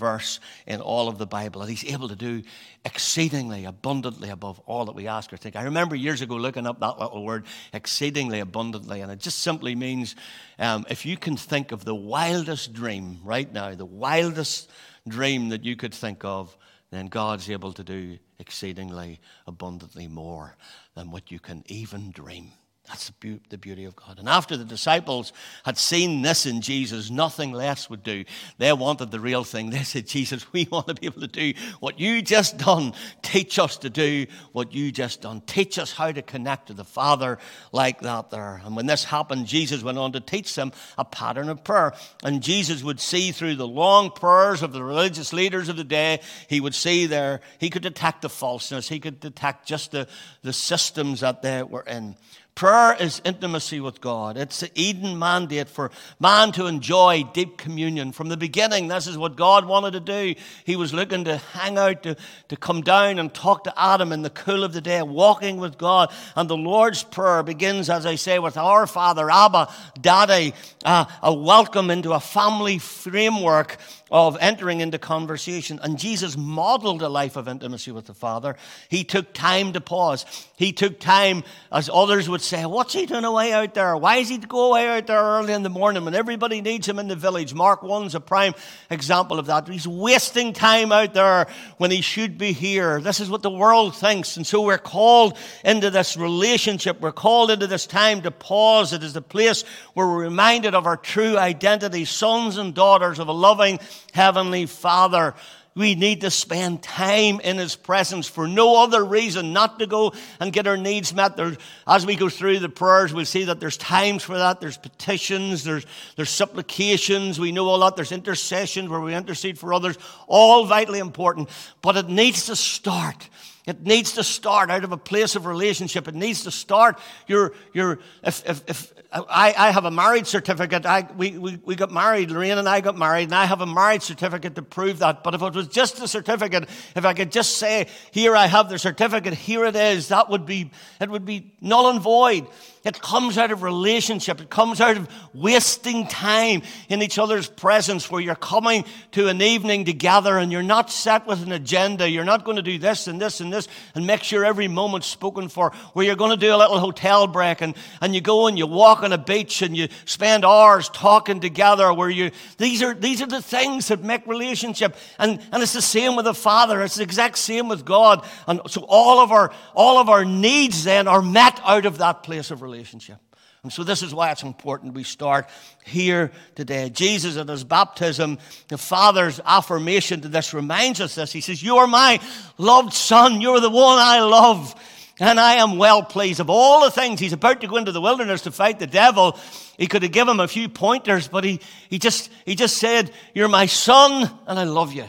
in 0.66 0.82
all 0.82 1.08
of 1.08 1.18
the 1.18 1.26
Bible. 1.26 1.62
And 1.62 1.70
he's 1.70 1.86
able 1.86 2.10
to 2.10 2.16
do 2.16 2.44
exceedingly 2.86 3.66
abundantly 3.66 4.30
above 4.30 4.60
all 4.66 4.86
that 4.86 4.96
we 4.96 5.08
ask 5.08 5.32
or 5.34 5.38
think. 5.38 5.56
I 5.56 5.64
remember 5.64 5.96
years 5.96 6.22
ago 6.22 6.36
looking 6.36 6.68
up 6.68 6.80
that 6.80 7.00
little 7.00 7.24
word, 7.24 7.46
exceedingly 7.74 8.40
abundantly, 8.40 9.02
and 9.02 9.12
it 9.12 9.20
just 9.20 9.40
simply 9.40 9.76
means 9.76 10.16
um, 10.58 10.86
if 10.90 11.06
you 11.06 11.18
can 11.18 11.38
think 11.38 11.72
of 11.72 11.86
the 11.86 11.96
wildest 11.96 12.74
dream 12.74 13.20
right 13.24 13.52
now, 13.52 13.76
the 13.76 13.86
wildest 13.86 14.70
dream 15.08 15.50
that 15.50 15.64
you 15.64 15.76
could 15.76 15.94
think 15.94 16.24
of, 16.24 16.56
then 16.92 17.08
God's 17.08 17.50
able 17.50 17.74
to 17.74 17.84
do 17.84 18.18
exceedingly 18.40 19.20
abundantly 19.46 20.08
more 20.08 20.56
than 20.96 21.12
what 21.12 21.32
you 21.32 21.40
can 21.40 21.64
even 21.68 22.12
dream. 22.12 22.52
That's 22.90 23.12
the 23.50 23.58
beauty 23.60 23.86
of 23.86 23.96
God. 23.96 24.18
And 24.18 24.28
after 24.28 24.58
the 24.58 24.66
disciples 24.66 25.32
had 25.64 25.78
seen 25.78 26.24
this 26.24 26.48
in 26.48 26.62
Jesus, 26.62 27.12
nothing 27.12 27.52
less 27.52 27.88
would 27.88 28.02
do. 28.02 28.26
They 28.58 28.74
wanted 28.74 29.12
the 29.12 29.20
real 29.20 29.44
thing. 29.44 29.70
They 29.70 29.84
said, 29.84 30.08
Jesus, 30.08 30.52
we 30.52 30.68
want 30.72 30.88
to 30.88 30.96
be 30.96 31.06
able 31.06 31.22
to 31.22 31.28
do 31.28 31.54
what 31.82 32.00
you 32.00 32.24
just 32.24 32.58
done. 32.58 32.94
Teach 33.22 33.60
us 33.60 33.78
to 33.78 33.92
do 33.92 34.26
what 34.54 34.74
you 34.74 34.92
just 34.92 35.22
done. 35.22 35.42
Teach 35.42 35.78
us 35.78 35.94
how 35.94 36.12
to 36.12 36.24
connect 36.24 36.68
to 36.68 36.74
the 36.74 36.84
Father 36.84 37.38
like 37.72 38.02
that 38.02 38.32
there. 38.32 38.60
And 38.66 38.76
when 38.76 38.88
this 38.88 39.04
happened, 39.04 39.46
Jesus 39.46 39.84
went 39.84 40.00
on 40.00 40.14
to 40.14 40.20
teach 40.20 40.56
them 40.56 40.72
a 40.98 41.06
pattern 41.06 41.50
of 41.50 41.64
prayer. 41.64 41.94
And 42.24 42.42
Jesus 42.42 42.82
would 42.82 43.00
see 43.00 43.32
through 43.32 43.58
the 43.58 43.68
long 43.68 44.10
prayers 44.10 44.64
of 44.64 44.74
the 44.74 44.84
religious 44.84 45.32
leaders 45.32 45.70
of 45.70 45.78
the 45.78 45.84
day, 45.84 46.22
he 46.48 46.60
would 46.60 46.74
see 46.74 47.06
there, 47.06 47.42
he 47.60 47.70
could 47.70 47.84
detect 47.84 48.24
the 48.24 48.30
falseness, 48.30 48.90
he 48.90 49.00
could 49.00 49.20
detect 49.20 49.68
just 49.68 49.92
the, 49.92 50.08
the 50.42 50.54
systems 50.54 51.20
that 51.20 51.44
they 51.44 51.62
were 51.62 51.84
in. 51.84 52.16
Prayer 52.60 52.94
is 53.00 53.22
intimacy 53.24 53.80
with 53.80 54.02
God. 54.02 54.36
It's 54.36 54.60
the 54.60 54.70
Eden 54.76 55.18
mandate 55.18 55.70
for 55.70 55.92
man 56.20 56.52
to 56.52 56.66
enjoy 56.66 57.24
deep 57.32 57.58
communion. 57.58 58.12
From 58.12 58.28
the 58.28 58.36
beginning, 58.36 58.90
this 58.90 59.08
is 59.08 59.18
what 59.18 59.38
God 59.38 59.64
wanted 59.64 59.92
to 59.92 60.02
do. 60.02 60.36
He 60.66 60.76
was 60.76 60.94
looking 60.94 61.24
to 61.24 61.38
hang 61.38 61.78
out, 61.78 62.04
to, 62.04 62.18
to 62.50 62.58
come 62.58 62.82
down 62.82 63.18
and 63.18 63.34
talk 63.34 63.64
to 63.64 63.74
Adam 63.82 64.12
in 64.12 64.24
the 64.24 64.30
cool 64.30 64.66
of 64.66 64.74
the 64.74 64.82
day, 64.82 65.02
walking 65.02 65.56
with 65.56 65.78
God. 65.78 66.12
And 66.36 66.50
the 66.50 66.58
Lord's 66.58 67.02
Prayer 67.02 67.44
begins, 67.44 67.90
as 67.90 68.06
I 68.06 68.16
say, 68.16 68.40
with 68.40 68.58
our 68.58 68.86
Father, 68.88 69.32
Abba, 69.32 69.74
Daddy, 70.02 70.54
uh, 70.84 71.06
a 71.24 71.34
welcome 71.34 71.90
into 71.90 72.12
a 72.12 72.20
family 72.20 72.78
framework 72.78 73.78
of 74.12 74.38
entering 74.40 74.82
into 74.82 74.98
conversation. 74.98 75.80
And 75.82 75.98
Jesus 75.98 76.38
modeled 76.38 77.02
a 77.02 77.10
life 77.10 77.36
of 77.36 77.48
intimacy 77.48 77.92
with 77.92 78.06
the 78.06 78.14
Father. 78.14 78.56
He 78.90 79.04
took 79.04 79.34
time 79.34 79.74
to 79.74 79.82
pause. 79.82 80.26
He 80.56 80.74
took 80.74 81.00
time, 81.00 81.44
as 81.72 81.90
others 81.92 82.28
would 82.28 82.42
say, 82.42 82.66
What's 82.66 82.94
he 82.94 83.06
doing 83.06 83.24
away 83.24 83.54
out 83.54 83.74
there? 83.74 83.96
Why 83.98 84.18
is 84.18 84.30
he 84.30 84.38
to 84.38 84.48
go 84.48 84.70
away 84.70 84.88
out 84.88 85.08
there 85.08 85.22
early 85.22 85.54
in 85.54 85.64
the 85.64 85.70
morning 85.70 86.06
when 86.06 86.16
everybody 86.16 86.62
needs 86.62 86.88
him 86.88 87.00
in 87.00 87.08
the 87.08 87.16
village? 87.16 87.54
Mark 87.54 87.82
1's 87.82 88.16
a 88.16 88.20
prime 88.20 88.54
example 88.90 89.40
of 89.40 89.46
that. 89.48 89.68
He's 89.68 89.88
wasting 89.88 90.54
time 90.54 90.92
out 90.92 91.14
there 91.14 91.48
when 91.78 91.92
he 91.92 92.02
should 92.02 92.38
be 92.38 92.52
here. 92.52 93.02
This 93.02 93.20
is 93.20 93.30
what 93.30 93.42
the 93.42 93.50
world 93.50 93.96
thinks. 93.96 94.38
And 94.38 94.46
so 94.46 94.62
we're 94.62 94.78
called 94.78 95.38
into 95.64 95.90
this 95.90 96.18
relationship. 96.18 97.00
We're 97.00 97.12
called 97.12 97.52
into 97.52 97.68
this 97.68 97.86
time 97.86 98.22
to 98.24 98.32
pause. 98.32 98.94
It 98.94 99.04
is 99.04 99.14
the 99.14 99.22
place 99.22 99.64
where 99.94 100.08
we're 100.08 100.24
reminded 100.24 100.76
of 100.76 100.86
our 100.86 100.98
true 100.98 101.38
identity, 101.38 102.06
sons 102.06 102.58
and 102.58 102.74
daughters 102.74 103.20
of 103.20 103.28
a 103.28 103.34
loving, 103.34 103.80
Heavenly 104.14 104.66
Father. 104.66 105.34
We 105.76 105.96
need 105.96 106.22
to 106.22 106.32
spend 106.32 106.84
time 106.84 107.40
in 107.40 107.58
His 107.58 107.76
presence 107.76 108.28
for 108.28 108.48
no 108.48 108.84
other 108.84 109.06
reason, 109.06 109.54
not 109.54 109.80
to 109.80 109.88
go 109.88 110.14
and 110.40 110.52
get 110.52 110.68
our 110.68 110.76
needs 110.76 111.14
met. 111.14 111.38
There, 111.38 111.56
as 111.88 112.06
we 112.06 112.16
go 112.16 112.28
through 112.28 112.60
the 112.60 112.70
prayers, 112.70 113.14
we'll 113.14 113.26
see 113.26 113.46
that 113.46 113.60
there's 113.60 113.78
times 113.78 114.24
for 114.24 114.38
that. 114.38 114.60
There's 114.60 114.78
petitions, 114.78 115.64
there's, 115.64 115.86
there's 116.18 116.32
supplications. 116.32 117.40
We 117.40 117.54
know 117.54 117.68
all 117.68 117.80
that. 117.80 117.96
There's 117.96 118.12
intercessions 118.12 118.90
where 118.90 119.00
we 119.00 119.16
intercede 119.16 119.58
for 119.58 119.74
others. 119.74 119.98
All 120.28 120.66
vitally 120.66 121.00
important. 121.00 121.50
But 121.82 121.96
it 121.96 122.10
needs 122.10 122.48
to 122.48 122.56
start. 122.58 123.30
It 123.66 123.86
needs 123.86 124.14
to 124.14 124.24
start 124.24 124.72
out 124.72 124.84
of 124.84 124.92
a 124.92 124.98
place 124.98 125.36
of 125.36 125.46
relationship. 125.46 126.08
It 126.08 126.16
needs 126.16 126.44
to 126.44 126.52
start 126.52 127.00
your, 127.28 127.54
your 127.74 128.00
if, 128.24 128.44
if, 128.50 128.64
if 128.68 128.94
I, 129.12 129.56
I 129.58 129.72
have 129.72 129.86
a 129.86 129.92
marriage 129.92 130.28
certificate. 130.28 130.86
I, 130.86 131.08
we, 131.18 131.36
we, 131.38 131.60
we 131.66 131.76
got 131.76 131.92
married, 131.92 132.30
Lorraine 132.30 132.60
and 132.60 132.70
I 132.70 132.80
got 132.80 132.96
married, 132.96 133.24
and 133.24 133.36
I 133.36 133.46
have 133.46 133.60
a 133.62 133.66
marriage 133.66 134.04
certificate 134.04 134.54
to 134.56 134.62
prove 134.62 135.00
that. 135.00 135.24
But 135.24 135.34
if 135.34 135.42
it 135.42 135.56
was 135.56 135.68
just 135.68 136.00
a 136.00 136.08
certificate, 136.08 136.70
if 136.96 137.06
I 137.06 137.16
could 137.16 137.32
just 137.32 137.58
say, 137.58 137.88
here 138.12 138.36
I 138.36 138.46
have 138.46 138.70
the 138.70 138.78
certificate, 138.78 139.34
here 139.34 139.66
it 139.66 139.76
is, 139.76 140.10
that 140.10 140.30
would 140.30 140.46
be, 140.46 140.70
it 141.02 141.10
would 141.10 141.26
be 141.26 141.54
null 141.60 141.90
and 141.90 142.00
void. 142.00 142.48
It 142.86 143.02
comes 143.02 143.38
out 143.38 143.52
of 143.52 143.62
relationship. 143.62 144.40
It 144.40 144.50
comes 144.50 144.80
out 144.80 144.96
of 144.96 145.10
wasting 145.34 146.08
time 146.08 146.62
in 146.88 147.02
each 147.02 147.18
other's 147.20 147.50
presence 147.50 148.10
where 148.10 148.22
you're 148.22 148.36
coming 148.36 148.86
to 149.12 149.28
an 149.28 149.42
evening 149.42 149.84
together 149.84 150.38
and 150.38 150.50
you're 150.50 150.64
not 150.64 150.90
set 150.90 151.28
with 151.28 151.44
an 151.44 151.52
agenda. 151.52 152.10
You're 152.10 152.24
not 152.24 152.46
going 152.46 152.56
to 152.56 152.62
do 152.62 152.78
this 152.80 153.08
and 153.08 153.22
this 153.22 153.42
and 153.42 153.52
this 153.52 153.68
and 153.96 154.08
make 154.08 154.24
sure 154.24 154.46
every 154.46 154.70
moment's 154.70 155.08
spoken 155.08 155.50
for. 155.50 155.72
Where 155.92 156.06
you're 156.06 156.16
going 156.16 156.32
to 156.32 156.38
do 156.38 156.56
a 156.56 156.56
little 156.56 156.80
hotel 156.80 157.28
break 157.28 157.60
and, 157.60 157.76
and 158.00 158.16
you 158.16 158.22
go 158.22 158.48
and 158.48 158.58
you 158.58 158.66
walk 158.66 159.04
on 159.04 159.12
a 159.12 159.18
beach 159.18 159.62
and 159.62 159.76
you 159.76 159.90
spend 160.06 160.46
hours 160.46 160.88
talking 160.88 161.42
together 161.42 161.94
where 161.94 162.10
you, 162.10 162.32
these 162.58 162.82
are, 162.82 162.94
these 162.94 163.22
are 163.22 163.28
the 163.28 163.42
things 163.42 163.90
that 163.90 164.04
make 164.04 164.26
relationship. 164.26 164.96
And, 165.18 165.42
and 165.52 165.62
it's 165.62 165.74
the 165.74 165.82
same 165.82 166.16
with 166.16 166.26
the 166.26 166.34
Father. 166.34 166.82
It's 166.82 166.96
the 166.96 167.04
exact 167.04 167.40
same 167.40 167.68
with 167.68 167.84
God. 167.84 168.26
And 168.48 168.62
so 168.68 168.86
all 168.88 169.20
of 169.20 169.34
our, 169.34 169.52
all 169.76 169.98
of 169.98 170.08
our 170.08 170.24
needs 170.24 170.86
then 170.86 171.10
are 171.10 171.22
met 171.22 171.60
out 171.66 171.86
of 171.86 171.98
that 171.98 172.24
place 172.24 172.52
of 172.52 172.62
relationship 172.62 172.69
relationship. 172.70 173.18
And 173.62 173.74
so, 173.74 173.84
this 173.84 174.04
is 174.04 174.14
why 174.14 174.32
it's 174.32 174.44
important 174.44 174.94
we 174.94 175.04
start 175.04 175.50
here 175.84 176.32
today. 176.56 176.90
Jesus, 176.90 177.36
at 177.36 177.50
his 177.50 177.66
baptism, 177.66 178.38
the 178.70 178.78
Father's 178.78 179.42
affirmation 179.46 180.22
to 180.22 180.30
this 180.30 180.54
reminds 180.54 181.02
us 181.02 181.16
this. 181.16 181.34
He 181.34 181.42
says, 181.42 181.62
You 181.62 181.78
are 181.78 181.88
my 181.88 182.22
loved 182.58 182.94
Son. 182.94 183.42
You're 183.42 183.60
the 183.60 183.70
one 183.70 184.00
I 184.00 184.22
love. 184.22 184.76
And 185.20 185.38
I 185.38 185.56
am 185.56 185.78
well 185.78 186.02
pleased. 186.02 186.40
Of 186.40 186.50
all 186.50 186.86
the 186.86 186.92
things, 186.92 187.20
he's 187.20 187.34
about 187.34 187.60
to 187.60 187.68
go 187.68 187.76
into 187.76 187.92
the 187.92 188.00
wilderness 188.00 188.44
to 188.44 188.52
fight 188.52 188.80
the 188.80 188.88
devil. 188.88 189.38
He 189.78 189.88
could 189.88 190.04
have 190.04 190.14
given 190.14 190.36
him 190.36 190.40
a 190.40 190.48
few 190.48 190.70
pointers, 190.70 191.28
but 191.28 191.44
he, 191.44 191.60
he, 191.90 192.00
just, 192.00 192.32
he 192.46 192.56
just 192.56 192.78
said, 192.78 193.12
You're 193.34 193.50
my 193.50 193.66
son, 193.66 194.32
and 194.48 194.58
I 194.58 194.64
love 194.64 194.94
you. 194.94 195.06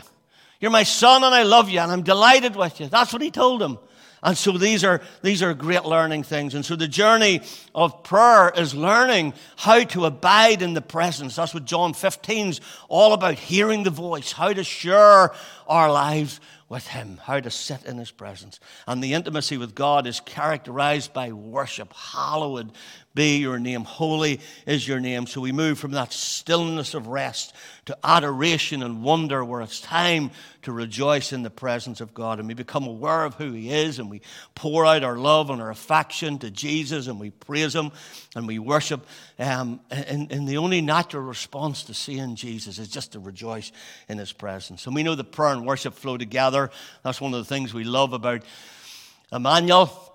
You're 0.59 0.73
my 0.73 0.83
son, 0.83 1.23
and 1.23 1.33
I 1.33 1.44
love 1.44 1.70
you, 1.70 1.79
and 1.79 1.92
I'm 1.92 2.03
delighted 2.03 2.57
with 2.57 2.81
you. 2.81 2.88
That's 2.88 3.12
what 3.12 3.23
he 3.23 3.31
told 3.31 3.62
him. 3.62 3.79
And 4.23 4.37
so 4.37 4.53
these 4.53 4.85
are, 4.85 5.01
these 5.23 5.43
are 5.43 5.55
great 5.55 5.85
learning 5.85 6.25
things. 6.25 6.55
And 6.55 6.65
so 6.65 6.77
the 6.77 6.89
journey 6.89 7.41
of 7.75 8.03
prayer 8.03 8.51
is 8.55 8.75
learning 8.75 9.35
how 9.57 9.85
to 9.85 10.05
abide 10.05 10.61
in 10.63 10.75
the 10.75 10.83
presence. 10.83 11.37
That's 11.37 11.55
what 11.55 11.65
John 11.65 11.95
15's 11.95 12.61
all 12.89 13.15
about 13.15 13.35
hearing 13.35 13.83
the 13.83 13.91
voice, 13.91 14.33
how 14.33 14.53
to 14.53 14.65
share 14.65 15.33
our 15.67 15.91
lives 15.91 16.41
with 16.69 16.87
Him, 16.87 17.19
how 17.25 17.41
to 17.41 17.51
sit 17.51 17.85
in 17.85 17.99
His 17.99 18.11
presence. 18.11 18.61
And 18.87 19.03
the 19.03 19.15
intimacy 19.15 19.57
with 19.57 19.75
God 19.75 20.07
is 20.07 20.21
characterized 20.21 21.13
by 21.13 21.33
worship. 21.33 21.93
Hallowed 21.93 22.73
be 23.14 23.38
your 23.38 23.59
name. 23.59 23.83
Holy 23.83 24.40
is 24.66 24.87
your 24.87 25.01
name. 25.01 25.27
So 25.27 25.40
we 25.40 25.51
move 25.51 25.79
from 25.79 25.92
that 25.92 26.12
stillness 26.12 26.94
of 26.94 27.09
rest 27.09 27.53
to 27.87 27.99
adoration 28.05 28.85
and 28.85 29.03
wonder 29.03 29.44
where 29.44 29.62
it's 29.62 29.81
time 29.81 30.31
to 30.62 30.70
rejoice 30.70 31.33
in 31.33 31.42
the 31.42 31.51
presence 31.51 32.01
of 32.01 32.14
God. 32.14 32.38
And 32.38 32.46
we 32.46 32.55
become 32.55 32.87
aware 32.87 33.25
of 33.25 33.35
who 33.35 33.53
He 33.53 33.73
is 33.73 33.99
and 33.99 34.09
we 34.09 34.23
pour 34.55 34.87
out 34.87 35.03
our 35.03 35.16
love 35.16 35.51
and 35.51 35.61
our 35.61 35.70
affection 35.70 36.38
to 36.38 36.51
Jesus 36.53 37.09
and 37.09 37.18
we 37.18 37.31
praise 37.31 37.75
Him 37.75 37.90
and 38.37 38.46
we 38.46 38.61
worship. 38.61 39.05
Um, 39.40 39.81
and, 39.90 40.31
and 40.31 40.46
the 40.46 40.59
only 40.59 40.81
natural 40.81 41.25
response 41.25 41.85
to 41.85 41.94
seeing 41.94 42.37
Jesus 42.37 42.79
is 42.79 42.88
just 42.88 43.12
to 43.12 43.18
rejoice 43.18 43.73
in 44.09 44.18
His 44.18 44.33
presence. 44.33 44.87
And 44.87 44.94
we 44.94 45.03
know 45.03 45.16
that 45.16 45.33
prayer 45.33 45.53
and 45.53 45.66
worship 45.66 45.94
flow 45.94 46.16
together. 46.16 46.70
That's 47.03 47.20
one 47.20 47.35
of 47.35 47.40
the 47.40 47.53
things 47.53 47.75
we 47.75 47.85
love 47.85 48.12
about 48.12 48.42
Emmanuel. 49.33 50.10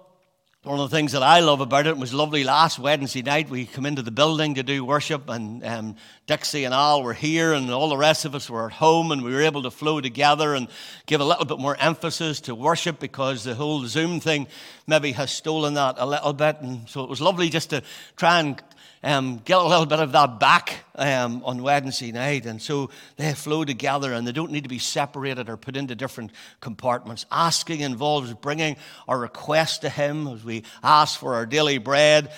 One 0.66 0.80
of 0.80 0.90
the 0.90 0.98
things 0.98 1.12
that 1.12 1.22
I 1.22 1.42
love 1.42 1.62
about 1.62 1.86
it 1.86 1.96
was 1.96 2.12
lovely 2.12 2.44
last 2.44 2.80
Wednesday 2.80 3.22
night. 3.22 3.52
We 3.52 3.68
come 3.68 3.86
into 3.86 4.02
the 4.02 4.10
building 4.10 4.56
to 4.56 4.64
do 4.64 4.84
worship, 4.84 5.30
and 5.30 5.64
um, 5.64 5.96
Dixie 6.26 6.64
and 6.64 6.74
Al 6.74 7.04
were 7.04 7.14
here, 7.14 7.54
and 7.54 7.70
all 7.70 7.88
the 7.88 7.96
rest 7.96 8.26
of 8.26 8.34
us 8.34 8.50
were 8.50 8.66
at 8.66 8.72
home, 8.72 9.12
and 9.12 9.24
we 9.24 9.32
were 9.32 9.44
able 9.44 9.62
to 9.62 9.70
flow 9.70 10.02
together 10.02 10.56
and 10.56 10.68
give 11.06 11.22
a 11.22 11.24
little 11.24 11.46
bit 11.46 11.60
more 11.60 11.78
emphasis 11.80 12.42
to 12.42 12.56
worship 12.56 13.00
because 13.00 13.44
the 13.44 13.54
whole 13.54 13.86
Zoom 13.86 14.20
thing 14.20 14.48
maybe 14.88 15.12
has 15.12 15.30
stolen 15.30 15.76
that 15.76 15.98
a 16.00 16.06
little 16.08 16.34
bit. 16.34 16.60
And 16.62 16.90
so 16.90 17.04
it 17.04 17.12
was 17.12 17.22
lovely 17.22 17.50
just 17.50 17.70
to 17.70 17.84
try 18.16 18.40
and 18.40 18.60
um, 19.06 19.40
get 19.46 19.60
a 19.60 19.64
little 19.64 19.86
bit 19.86 20.00
of 20.00 20.12
that 20.14 20.40
back 20.40 20.84
um, 20.96 21.44
on 21.46 21.62
Wednesday 21.62 22.12
night. 22.12 22.48
And 22.48 22.60
so 22.60 22.90
they 23.18 23.34
flow 23.34 23.64
together 23.64 24.12
and 24.12 24.28
they 24.28 24.32
don't 24.32 24.52
need 24.52 24.64
to 24.64 24.70
be 24.70 24.80
separated 24.80 25.48
or 25.48 25.58
put 25.58 25.78
into 25.78 25.96
different 25.96 26.32
compartments. 26.60 27.28
Asking 27.32 27.82
involves 27.82 28.34
bringing 28.34 28.78
our 29.08 29.20
request 29.20 29.82
to 29.82 29.90
Him 29.90 30.28
as 30.28 30.44
we 30.44 30.64
ask 30.84 31.20
for 31.20 31.36
our 31.36 31.46
daily 31.46 31.78
bread. 31.78 32.32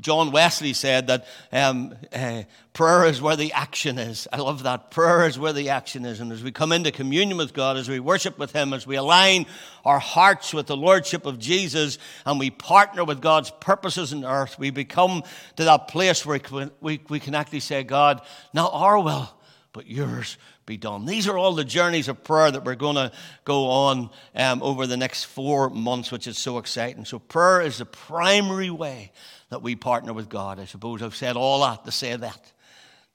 John 0.00 0.30
Wesley 0.30 0.72
said 0.72 1.08
that 1.08 1.26
um, 1.52 1.94
uh, 2.12 2.44
prayer 2.72 3.04
is 3.04 3.20
where 3.20 3.36
the 3.36 3.52
action 3.52 3.98
is. 3.98 4.26
I 4.32 4.38
love 4.38 4.62
that. 4.62 4.90
Prayer 4.90 5.26
is 5.26 5.38
where 5.38 5.52
the 5.52 5.68
action 5.68 6.04
is. 6.04 6.20
And 6.20 6.32
as 6.32 6.42
we 6.42 6.50
come 6.50 6.72
into 6.72 6.90
communion 6.90 7.36
with 7.36 7.52
God, 7.52 7.76
as 7.76 7.88
we 7.88 8.00
worship 8.00 8.38
with 8.38 8.52
Him, 8.52 8.72
as 8.72 8.86
we 8.86 8.96
align 8.96 9.46
our 9.84 9.98
hearts 9.98 10.54
with 10.54 10.66
the 10.66 10.76
Lordship 10.76 11.26
of 11.26 11.38
Jesus, 11.38 11.98
and 12.24 12.38
we 12.38 12.50
partner 12.50 13.04
with 13.04 13.20
God's 13.20 13.50
purposes 13.50 14.12
in 14.12 14.24
earth, 14.24 14.58
we 14.58 14.70
become 14.70 15.22
to 15.56 15.64
that 15.64 15.88
place 15.88 16.24
where 16.24 16.40
we, 16.80 17.00
we 17.08 17.20
can 17.20 17.34
actually 17.34 17.60
say, 17.60 17.84
God, 17.84 18.22
not 18.54 18.70
our 18.72 18.98
will, 18.98 19.30
but 19.72 19.86
yours 19.86 20.38
be 20.66 20.76
done. 20.76 21.06
These 21.06 21.28
are 21.28 21.36
all 21.36 21.54
the 21.54 21.64
journeys 21.64 22.08
of 22.08 22.22
prayer 22.22 22.50
that 22.50 22.64
we're 22.64 22.74
going 22.74 22.96
to 22.96 23.12
go 23.44 23.68
on 23.68 24.10
um, 24.34 24.62
over 24.62 24.86
the 24.86 24.96
next 24.96 25.24
four 25.24 25.70
months, 25.70 26.12
which 26.12 26.26
is 26.26 26.38
so 26.38 26.58
exciting. 26.58 27.04
So, 27.04 27.18
prayer 27.18 27.60
is 27.60 27.78
the 27.78 27.84
primary 27.84 28.70
way 28.70 29.12
that 29.48 29.62
we 29.62 29.76
partner 29.76 30.12
with 30.12 30.28
God. 30.28 30.60
I 30.60 30.64
suppose 30.64 31.02
I've 31.02 31.16
said 31.16 31.36
all 31.36 31.60
that 31.62 31.84
to 31.84 31.92
say 31.92 32.14
that. 32.14 32.52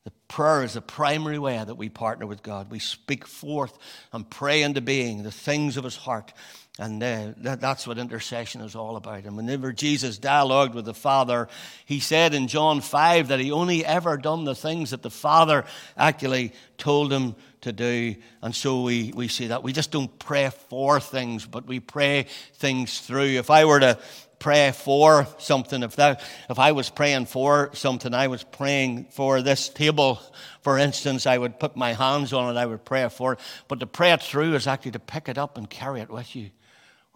The 0.04 0.12
prayer 0.30 0.64
is 0.64 0.74
the 0.74 0.82
primary 0.82 1.40
way 1.40 1.62
that 1.62 1.76
we 1.76 1.90
partner 1.90 2.26
with 2.26 2.42
God. 2.42 2.72
We 2.72 2.80
speak 2.80 3.28
forth 3.28 3.78
and 4.14 4.30
pray 4.30 4.62
into 4.62 4.80
being 4.80 5.24
the 5.24 5.32
things 5.32 5.76
of 5.76 5.84
His 5.84 5.98
heart. 5.98 6.32
And 6.80 7.02
uh, 7.02 7.34
that, 7.38 7.60
that's 7.60 7.88
what 7.88 7.98
intercession 7.98 8.62
is 8.62 8.76
all 8.76 8.98
about. 8.98 9.24
And 9.24 9.36
whenever 9.36 9.74
Jesus 9.74 10.20
dialogued 10.20 10.76
with 10.76 10.86
the 10.86 10.94
Father, 10.94 11.48
he 11.86 12.00
said 12.00 12.36
in 12.36 12.48
John 12.48 12.82
5 12.82 13.30
that 13.30 13.40
he 13.40 13.52
only 13.52 13.84
ever 13.84 14.16
done 14.16 14.46
the 14.46 14.54
things 14.54 14.92
that 14.92 15.02
the 15.02 15.10
Father 15.10 15.66
actually 15.98 16.54
told 16.78 17.12
him 17.12 17.36
to 17.62 17.72
do. 17.72 18.16
And 18.44 18.56
so 18.56 18.84
we, 18.84 19.12
we 19.16 19.28
see 19.28 19.48
that. 19.48 19.64
We 19.64 19.74
just 19.74 19.90
don't 19.90 20.20
pray 20.20 20.52
for 20.70 21.00
things, 21.00 21.48
but 21.48 21.66
we 21.66 21.80
pray 21.80 22.28
things 22.54 23.00
through. 23.00 23.40
If 23.40 23.50
I 23.50 23.66
were 23.66 23.80
to 23.80 23.98
pray 24.38 24.72
for 24.72 25.26
something, 25.40 25.82
if, 25.82 25.96
that, 25.96 26.22
if 26.48 26.60
I 26.60 26.74
was 26.74 26.92
praying 26.92 27.26
for 27.26 27.72
something, 27.74 28.14
I 28.14 28.28
was 28.28 28.44
praying 28.44 29.06
for 29.06 29.42
this 29.42 29.68
table, 29.68 30.22
for 30.62 30.78
instance, 30.78 31.26
I 31.26 31.40
would 31.40 31.60
put 31.60 31.76
my 31.76 31.94
hands 31.94 32.34
on 32.34 32.56
it, 32.56 32.60
I 32.60 32.68
would 32.68 32.86
pray 32.86 33.10
for 33.10 33.34
it. 33.34 33.40
But 33.68 33.80
to 33.80 33.88
pray 33.88 34.12
it 34.12 34.22
through 34.22 34.54
is 34.54 34.68
actually 34.68 34.92
to 34.92 35.00
pick 35.00 35.28
it 35.28 35.40
up 35.40 35.58
and 35.58 35.68
carry 35.68 36.02
it 36.02 36.12
with 36.12 36.36
you 36.36 36.52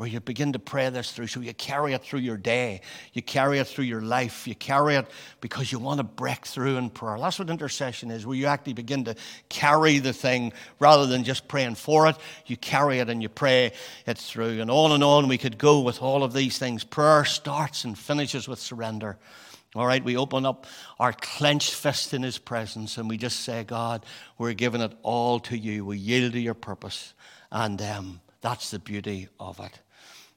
where 0.01 0.09
you 0.09 0.19
begin 0.19 0.51
to 0.51 0.57
pray 0.57 0.89
this 0.89 1.11
through. 1.11 1.27
So 1.27 1.41
you 1.41 1.53
carry 1.53 1.93
it 1.93 2.01
through 2.01 2.21
your 2.21 2.35
day, 2.35 2.81
you 3.13 3.21
carry 3.21 3.59
it 3.59 3.67
through 3.67 3.85
your 3.85 4.01
life, 4.01 4.47
you 4.47 4.55
carry 4.55 4.95
it 4.95 5.05
because 5.41 5.71
you 5.71 5.77
want 5.77 5.99
to 5.99 6.03
break 6.03 6.47
through 6.47 6.77
in 6.77 6.89
prayer. 6.89 7.19
That's 7.19 7.37
what 7.37 7.51
intercession 7.51 8.09
is, 8.09 8.25
where 8.25 8.35
you 8.35 8.47
actually 8.47 8.73
begin 8.73 9.03
to 9.03 9.15
carry 9.49 9.99
the 9.99 10.11
thing 10.11 10.53
rather 10.79 11.05
than 11.05 11.23
just 11.23 11.47
praying 11.47 11.75
for 11.75 12.07
it. 12.07 12.15
You 12.47 12.57
carry 12.57 12.97
it 12.97 13.09
and 13.09 13.21
you 13.21 13.29
pray 13.29 13.73
it 14.07 14.17
through. 14.17 14.59
And 14.59 14.71
on 14.71 14.91
and 14.91 15.03
on 15.03 15.27
we 15.27 15.37
could 15.37 15.59
go 15.59 15.81
with 15.81 16.01
all 16.01 16.23
of 16.23 16.33
these 16.33 16.57
things. 16.57 16.83
Prayer 16.83 17.23
starts 17.23 17.83
and 17.83 17.95
finishes 17.95 18.47
with 18.47 18.57
surrender. 18.57 19.19
All 19.75 19.85
right, 19.85 20.03
we 20.03 20.17
open 20.17 20.47
up 20.47 20.65
our 20.99 21.13
clenched 21.13 21.75
fist 21.75 22.15
in 22.15 22.23
His 22.23 22.39
presence 22.39 22.97
and 22.97 23.07
we 23.07 23.17
just 23.17 23.41
say, 23.41 23.63
God, 23.63 24.03
we're 24.39 24.53
giving 24.53 24.81
it 24.81 24.93
all 25.03 25.39
to 25.41 25.55
you. 25.55 25.85
We 25.85 25.99
yield 25.99 26.33
to 26.33 26.39
your 26.39 26.55
purpose. 26.55 27.13
And 27.51 27.79
um, 27.83 28.21
that's 28.41 28.71
the 28.71 28.79
beauty 28.79 29.27
of 29.39 29.59
it. 29.59 29.79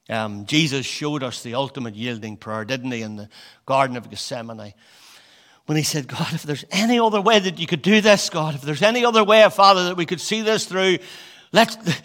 Um, 0.09 0.45
Jesus 0.45 0.85
showed 0.85 1.23
us 1.23 1.41
the 1.41 1.55
ultimate 1.55 1.95
yielding 1.95 2.37
prayer, 2.37 2.63
didn't 2.63 2.91
he, 2.91 3.01
in 3.01 3.15
the 3.15 3.29
Garden 3.65 3.97
of 3.97 4.09
Gethsemane? 4.09 4.73
When 5.65 5.77
he 5.77 5.83
said, 5.83 6.07
God, 6.07 6.33
if 6.33 6.43
there's 6.43 6.65
any 6.69 6.99
other 6.99 7.19
way 7.19 7.39
that 7.39 7.59
you 7.59 7.65
could 7.65 7.81
do 7.81 8.01
this, 8.01 8.29
God, 8.29 8.53
if 8.53 8.61
there's 8.61 8.83
any 8.83 9.03
other 9.03 9.23
way, 9.23 9.47
Father, 9.49 9.85
that 9.85 9.97
we 9.97 10.05
could 10.05 10.21
see 10.21 10.41
this 10.41 10.65
through, 10.65 10.99
let's. 11.51 11.77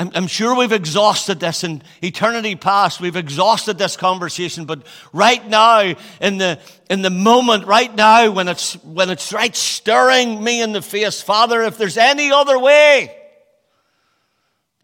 I'm, 0.00 0.28
sure 0.28 0.54
we've 0.54 0.70
exhausted 0.70 1.40
this 1.40 1.64
in 1.64 1.82
eternity 2.00 2.54
past. 2.54 3.00
We've 3.00 3.16
exhausted 3.16 3.78
this 3.78 3.96
conversation, 3.96 4.64
but 4.64 4.86
right 5.12 5.44
now, 5.44 5.92
in 6.20 6.38
the, 6.38 6.60
in 6.88 7.02
the 7.02 7.10
moment, 7.10 7.66
right 7.66 7.92
now, 7.92 8.30
when 8.30 8.46
it's, 8.46 8.74
when 8.84 9.10
it's 9.10 9.32
right 9.32 9.56
stirring 9.56 10.42
me 10.42 10.62
in 10.62 10.70
the 10.70 10.82
face, 10.82 11.20
Father, 11.20 11.62
if 11.62 11.78
there's 11.78 11.96
any 11.96 12.30
other 12.30 12.60
way, 12.60 13.12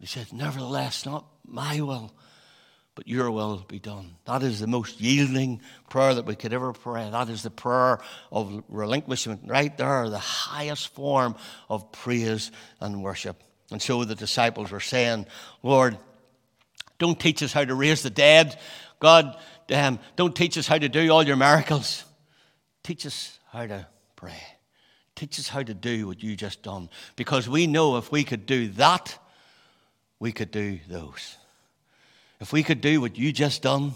he 0.01 0.05
said, 0.05 0.33
Nevertheless, 0.33 1.05
not 1.05 1.25
my 1.47 1.79
will, 1.79 2.11
but 2.95 3.07
your 3.09 3.29
will 3.29 3.63
be 3.67 3.77
done. 3.77 4.15
That 4.25 4.41
is 4.41 4.61
the 4.61 4.67
most 4.67 5.01
yielding 5.01 5.61
prayer 5.89 6.15
that 6.15 6.25
we 6.25 6.35
could 6.35 6.53
ever 6.53 6.71
pray. 6.71 7.09
That 7.09 7.29
is 7.29 7.43
the 7.43 7.49
prayer 7.49 7.99
of 8.31 8.63
relinquishment, 8.69 9.41
right 9.45 9.77
there, 9.77 10.09
the 10.09 10.17
highest 10.17 10.87
form 10.95 11.35
of 11.69 11.91
praise 11.91 12.51
and 12.79 13.03
worship. 13.03 13.43
And 13.69 13.81
so 13.81 14.03
the 14.05 14.15
disciples 14.15 14.71
were 14.71 14.79
saying, 14.79 15.25
Lord, 15.61 15.97
don't 16.97 17.19
teach 17.19 17.43
us 17.43 17.51
how 17.51 17.65
to 17.65 17.75
raise 17.75 18.01
the 18.01 18.09
dead. 18.09 18.57
God, 18.99 19.37
um, 19.71 19.99
don't 20.15 20.35
teach 20.35 20.57
us 20.57 20.67
how 20.67 20.77
to 20.77 20.87
do 20.87 21.11
all 21.11 21.23
your 21.23 21.35
miracles. 21.35 22.05
Teach 22.83 23.05
us 23.05 23.37
how 23.51 23.67
to 23.67 23.87
pray. 24.15 24.41
Teach 25.15 25.39
us 25.39 25.49
how 25.49 25.63
to 25.63 25.73
do 25.73 26.07
what 26.07 26.23
you 26.23 26.35
just 26.35 26.63
done. 26.63 26.89
Because 27.17 27.49
we 27.49 27.67
know 27.67 27.97
if 27.97 28.11
we 28.11 28.23
could 28.23 28.45
do 28.45 28.69
that, 28.69 29.17
we 30.19 30.31
could 30.31 30.51
do 30.51 30.79
those. 30.87 31.37
If 32.39 32.51
we 32.51 32.63
could 32.63 32.81
do 32.81 33.01
what 33.01 33.17
you 33.17 33.31
just 33.31 33.61
done, 33.61 33.93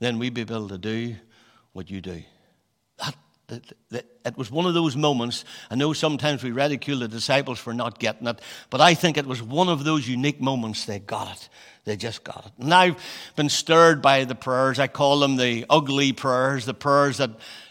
then 0.00 0.18
we'd 0.18 0.34
be 0.34 0.40
able 0.40 0.68
to 0.68 0.78
do 0.78 1.16
what 1.72 1.90
you 1.90 2.00
do. 2.00 2.22
That, 2.98 3.16
that, 3.48 3.72
that, 3.90 4.06
it 4.24 4.36
was 4.36 4.50
one 4.50 4.66
of 4.66 4.74
those 4.74 4.96
moments. 4.96 5.44
I 5.70 5.74
know 5.74 5.92
sometimes 5.92 6.42
we 6.42 6.50
ridicule 6.50 7.00
the 7.00 7.08
disciples 7.08 7.58
for 7.58 7.72
not 7.72 7.98
getting 7.98 8.26
it, 8.26 8.40
but 8.70 8.80
I 8.80 8.94
think 8.94 9.16
it 9.16 9.26
was 9.26 9.42
one 9.42 9.68
of 9.68 9.84
those 9.84 10.08
unique 10.08 10.40
moments 10.40 10.84
they 10.84 10.98
got 10.98 11.32
it. 11.32 11.48
They 11.84 11.96
just 11.96 12.22
got 12.24 12.46
it. 12.46 12.52
And 12.62 12.72
I've 12.74 12.96
been 13.36 13.48
stirred 13.48 14.02
by 14.02 14.24
the 14.24 14.34
prayers. 14.34 14.78
I 14.78 14.86
call 14.86 15.20
them 15.20 15.36
the 15.36 15.64
ugly 15.70 16.12
prayers, 16.12 16.66
the 16.66 16.74
prayers 16.74 17.16
that 17.16 17.30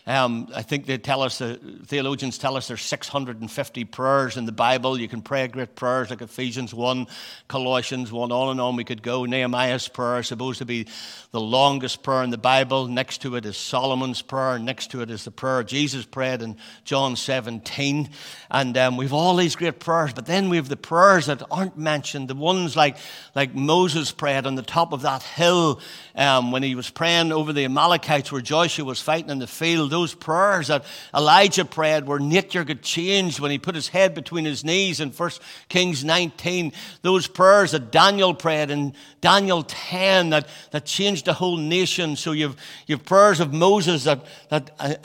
um, 0.10 0.48
I 0.56 0.64
think 0.64 0.88
they 0.88 0.98
tell 0.98 1.22
us, 1.22 1.40
uh, 1.40 1.58
theologians 1.86 2.40
tell 2.40 2.58
us 2.58 2.68
there's 2.68 2.82
650 2.82 3.86
prayers 3.86 4.38
in 4.38 4.46
the 4.46 4.52
Bible. 4.52 5.00
You 5.00 5.08
can 5.08 5.22
pray 5.22 5.48
great 5.48 5.76
prayers 5.76 6.10
like 6.10 6.24
Ephesians 6.24 6.74
1, 6.74 7.06
Colossians 7.48 8.12
1, 8.12 8.32
on 8.32 8.50
and 8.50 8.60
on 8.60 8.76
we 8.76 8.84
could 8.84 9.04
go. 9.04 9.26
Nehemiah's 9.26 9.88
prayer 9.88 10.22
is 10.22 10.28
supposed 10.28 10.58
to 10.58 10.66
be 10.66 10.88
the 11.32 11.40
longest 11.40 12.02
prayer 12.02 12.24
in 12.24 12.32
the 12.32 12.40
Bible. 12.40 12.88
Next 12.88 13.22
to 13.22 13.36
it 13.36 13.46
is 13.46 13.56
Solomon's 13.56 14.24
prayer. 14.24 14.58
Next 14.58 14.90
to 14.92 15.02
it 15.02 15.12
is 15.12 15.26
the 15.26 15.32
prayer 15.32 15.64
Jesus 15.64 16.04
prayed 16.04 16.42
in 16.42 16.58
John 16.86 17.16
17. 17.16 18.10
And 18.50 18.78
um, 18.78 18.98
we've 18.98 19.14
all 19.14 19.36
these 19.36 19.56
great 19.56 19.80
prayers, 19.80 20.12
but 20.12 20.26
then 20.26 20.50
we 20.50 20.58
have 20.58 20.70
the 20.70 20.76
prayers 20.76 21.28
that 21.28 21.44
aren't 21.52 21.78
mentioned, 21.78 22.30
the 22.30 22.36
ones 22.36 22.76
like, 22.76 22.98
like 23.36 23.54
Moses 23.54 24.12
prayed 24.12 24.48
on 24.48 24.56
the 24.56 24.64
top 24.64 24.92
of 24.92 25.04
that 25.04 25.22
hill 25.22 25.80
um, 26.16 26.52
when 26.52 26.64
he 26.64 26.74
was 26.74 26.90
praying 26.90 27.32
over 27.32 27.54
the 27.54 27.66
Amalekites 27.66 28.32
where 28.32 28.42
Joshua 28.42 28.86
was 28.86 29.00
fighting 29.00 29.30
in 29.30 29.38
the 29.38 29.46
field 29.46 29.92
those 29.92 30.16
prayers 30.16 30.68
that 30.68 30.84
Elijah 31.14 31.66
prayed 31.66 32.08
where 32.08 32.20
nature 32.20 32.64
got 32.64 32.82
changed 32.82 33.40
when 33.40 33.52
he 33.52 33.60
put 33.60 33.76
his 33.76 33.88
head 33.88 34.16
between 34.16 34.46
his 34.46 34.64
knees 34.64 35.00
in 35.00 35.12
1 35.12 35.30
Kings 35.68 36.04
19. 36.04 36.74
Those 37.04 37.28
prayers 37.28 37.72
that 37.72 37.92
Daniel 37.92 38.34
prayed 38.34 38.72
in 38.72 38.94
Daniel 39.22 39.64
10 39.64 40.32
that, 40.32 40.48
that 40.72 40.86
changed 40.86 41.19
the 41.24 41.34
whole 41.34 41.58
nation. 41.58 42.16
So 42.16 42.32
you've, 42.32 42.56
you've 42.88 43.06
prayers 43.06 43.40
of 43.40 43.54
Moses 43.54 44.04
that, 44.06 44.26
that 44.50 44.72
uh, 44.80 44.96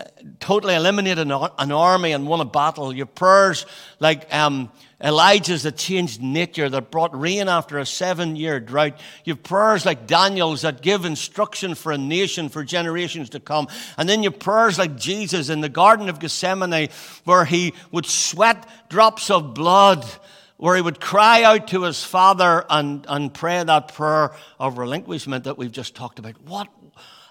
totally 0.40 0.74
eliminated 0.74 1.30
an, 1.30 1.48
an, 1.58 1.72
army 1.72 2.12
and 2.12 2.26
won 2.26 2.40
a 2.40 2.44
battle. 2.44 2.92
You've 2.92 3.14
prayers 3.14 3.66
like 4.00 4.32
um, 4.34 4.70
Elijah's 5.02 5.64
that 5.64 5.76
changed 5.76 6.22
nature, 6.22 6.68
that 6.68 6.90
brought 6.90 7.18
rain 7.18 7.48
after 7.48 7.78
a 7.78 7.86
seven 7.86 8.36
year 8.36 8.58
drought. 8.58 8.98
You 9.24 9.34
have 9.34 9.42
prayers 9.42 9.84
like 9.84 10.06
Daniel's 10.06 10.62
that 10.62 10.80
give 10.80 11.04
instruction 11.04 11.74
for 11.74 11.92
a 11.92 11.98
nation 11.98 12.48
for 12.48 12.64
generations 12.64 13.30
to 13.30 13.40
come. 13.40 13.68
And 13.98 14.08
then 14.08 14.22
you 14.22 14.30
have 14.30 14.40
prayers 14.40 14.78
like 14.78 14.96
Jesus 14.96 15.50
in 15.50 15.60
the 15.60 15.68
Garden 15.68 16.08
of 16.08 16.20
Gethsemane, 16.20 16.88
where 17.24 17.44
he 17.44 17.74
would 17.92 18.06
sweat 18.06 18.68
drops 18.88 19.30
of 19.30 19.52
blood, 19.52 20.06
where 20.56 20.76
he 20.76 20.82
would 20.82 21.00
cry 21.00 21.42
out 21.42 21.68
to 21.68 21.82
his 21.82 22.02
Father 22.02 22.64
and, 22.70 23.04
and 23.08 23.32
pray 23.34 23.62
that 23.62 23.94
prayer 23.94 24.32
of 24.58 24.78
relinquishment 24.78 25.44
that 25.44 25.58
we've 25.58 25.72
just 25.72 25.94
talked 25.94 26.18
about. 26.18 26.40
What? 26.42 26.68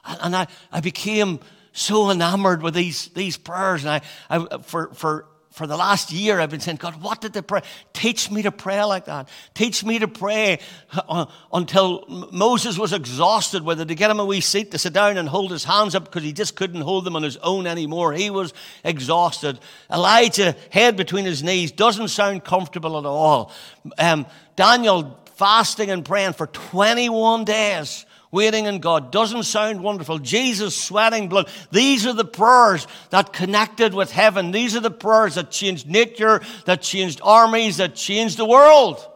And 0.05 0.35
I, 0.35 0.47
I 0.71 0.81
became 0.81 1.39
so 1.71 2.11
enamored 2.11 2.61
with 2.61 2.73
these, 2.73 3.07
these 3.09 3.37
prayers. 3.37 3.85
And 3.85 3.91
I, 3.91 4.01
I 4.29 4.57
for, 4.59 4.93
for 4.93 5.25
for 5.53 5.67
the 5.67 5.77
last 5.77 6.11
year, 6.11 6.39
I've 6.39 6.49
been 6.49 6.59
saying, 6.59 6.77
God, 6.77 6.99
what 6.99 7.21
did 7.21 7.33
they 7.33 7.43
pray? 7.43 7.61
Teach 7.93 8.31
me 8.31 8.41
to 8.41 8.51
pray 8.51 8.83
like 8.85 9.05
that. 9.05 9.29
Teach 9.53 9.85
me 9.85 9.99
to 9.99 10.07
pray 10.07 10.57
uh, 10.91 11.27
until 11.53 12.05
Moses 12.31 12.75
was 12.75 12.91
exhausted, 12.91 13.61
whether 13.61 13.85
to 13.85 13.93
get 13.93 14.09
him 14.09 14.19
a 14.19 14.25
wee 14.25 14.41
seat 14.41 14.71
to 14.71 14.79
sit 14.79 14.93
down 14.93 15.15
and 15.15 15.29
hold 15.29 15.51
his 15.51 15.63
hands 15.63 15.93
up 15.93 16.05
because 16.05 16.23
he 16.23 16.33
just 16.33 16.55
couldn't 16.55 16.81
hold 16.81 17.05
them 17.05 17.15
on 17.15 17.21
his 17.21 17.37
own 17.37 17.67
anymore. 17.67 18.13
He 18.13 18.31
was 18.31 18.51
exhausted. 18.83 19.59
Elijah, 19.91 20.55
head 20.71 20.97
between 20.97 21.23
his 21.23 21.43
knees, 21.43 21.71
doesn't 21.71 22.07
sound 22.07 22.43
comfortable 22.43 22.97
at 22.97 23.05
all. 23.05 23.51
Um, 23.99 24.25
Daniel, 24.55 25.19
fasting 25.35 25.91
and 25.91 26.03
praying 26.03 26.33
for 26.33 26.47
21 26.47 27.45
days 27.45 28.07
waiting 28.33 28.65
in 28.65 28.79
God. 28.79 29.11
Doesn't 29.11 29.43
sound 29.43 29.81
wonderful. 29.81 30.17
Jesus 30.17 30.75
sweating 30.75 31.29
blood. 31.29 31.47
These 31.71 32.07
are 32.07 32.13
the 32.13 32.25
prayers 32.25 32.87
that 33.11 33.31
connected 33.31 33.93
with 33.93 34.11
heaven. 34.11 34.51
These 34.51 34.75
are 34.75 34.81
the 34.81 34.91
prayers 34.91 35.35
that 35.35 35.51
changed 35.51 35.87
nature, 35.87 36.41
that 36.65 36.81
changed 36.81 37.21
armies, 37.23 37.77
that 37.77 37.95
changed 37.95 38.37
the 38.37 38.45
world. 38.45 39.07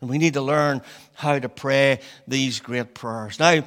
And 0.00 0.08
we 0.08 0.18
need 0.18 0.34
to 0.34 0.40
learn 0.40 0.82
how 1.14 1.38
to 1.38 1.48
pray 1.48 2.00
these 2.28 2.60
great 2.60 2.94
prayers. 2.94 3.38
Now, 3.40 3.64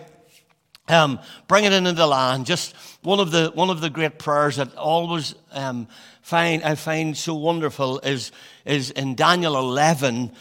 um, 0.88 1.20
bring 1.50 1.66
it 1.66 1.74
into 1.74 1.92
the 1.92 2.08
land. 2.08 2.46
Just 2.46 2.74
one 3.02 3.20
of 3.20 3.32
the 3.32 3.52
one 3.54 3.70
of 3.70 3.82
the 3.82 3.90
great 3.90 4.18
prayers 4.18 4.56
that 4.56 4.74
always 4.76 5.36
um, 5.52 5.90
find 6.22 6.64
I 6.64 6.76
find 6.76 7.18
so 7.18 7.36
wonderful 7.36 8.00
is 8.00 8.32
is 8.64 8.92
in 8.92 9.16
Daniel 9.16 9.58
eleven. 9.58 10.32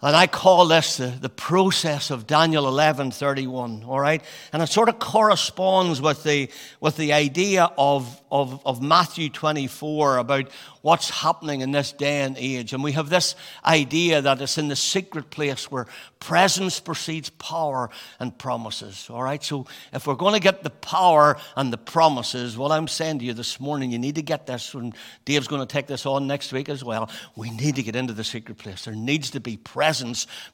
And 0.00 0.14
I 0.14 0.28
call 0.28 0.68
this 0.68 0.98
the, 0.98 1.08
the 1.08 1.28
process 1.28 2.12
of 2.12 2.28
Daniel 2.28 2.68
11 2.68 3.10
31, 3.10 3.82
all 3.82 3.98
right? 3.98 4.22
And 4.52 4.62
it 4.62 4.68
sort 4.68 4.88
of 4.88 5.00
corresponds 5.00 6.00
with 6.00 6.22
the, 6.22 6.48
with 6.80 6.96
the 6.96 7.12
idea 7.12 7.72
of, 7.76 8.22
of, 8.30 8.64
of 8.64 8.80
Matthew 8.80 9.28
24 9.28 10.18
about 10.18 10.52
what's 10.82 11.10
happening 11.10 11.62
in 11.62 11.72
this 11.72 11.90
day 11.90 12.20
and 12.22 12.36
age. 12.38 12.72
And 12.72 12.84
we 12.84 12.92
have 12.92 13.10
this 13.10 13.34
idea 13.64 14.22
that 14.22 14.40
it's 14.40 14.56
in 14.56 14.68
the 14.68 14.76
secret 14.76 15.30
place 15.30 15.68
where 15.68 15.88
presence 16.20 16.78
precedes 16.78 17.30
power 17.30 17.90
and 18.20 18.38
promises. 18.38 19.08
All 19.10 19.24
right? 19.24 19.42
So 19.42 19.66
if 19.92 20.06
we're 20.06 20.14
going 20.14 20.34
to 20.34 20.40
get 20.40 20.62
the 20.62 20.70
power 20.70 21.36
and 21.56 21.72
the 21.72 21.78
promises, 21.78 22.56
what 22.56 22.70
I'm 22.70 22.86
saying 22.86 23.18
to 23.18 23.24
you 23.24 23.34
this 23.34 23.58
morning, 23.58 23.90
you 23.90 23.98
need 23.98 24.14
to 24.14 24.22
get 24.22 24.46
this, 24.46 24.74
and 24.74 24.94
Dave's 25.24 25.48
going 25.48 25.60
to 25.60 25.66
take 25.66 25.88
this 25.88 26.06
on 26.06 26.28
next 26.28 26.52
week 26.52 26.68
as 26.68 26.84
well. 26.84 27.10
We 27.34 27.50
need 27.50 27.74
to 27.74 27.82
get 27.82 27.96
into 27.96 28.12
the 28.12 28.22
secret 28.22 28.58
place. 28.58 28.84
There 28.84 28.94
needs 28.94 29.30
to 29.30 29.40
be 29.40 29.56
presence 29.56 29.87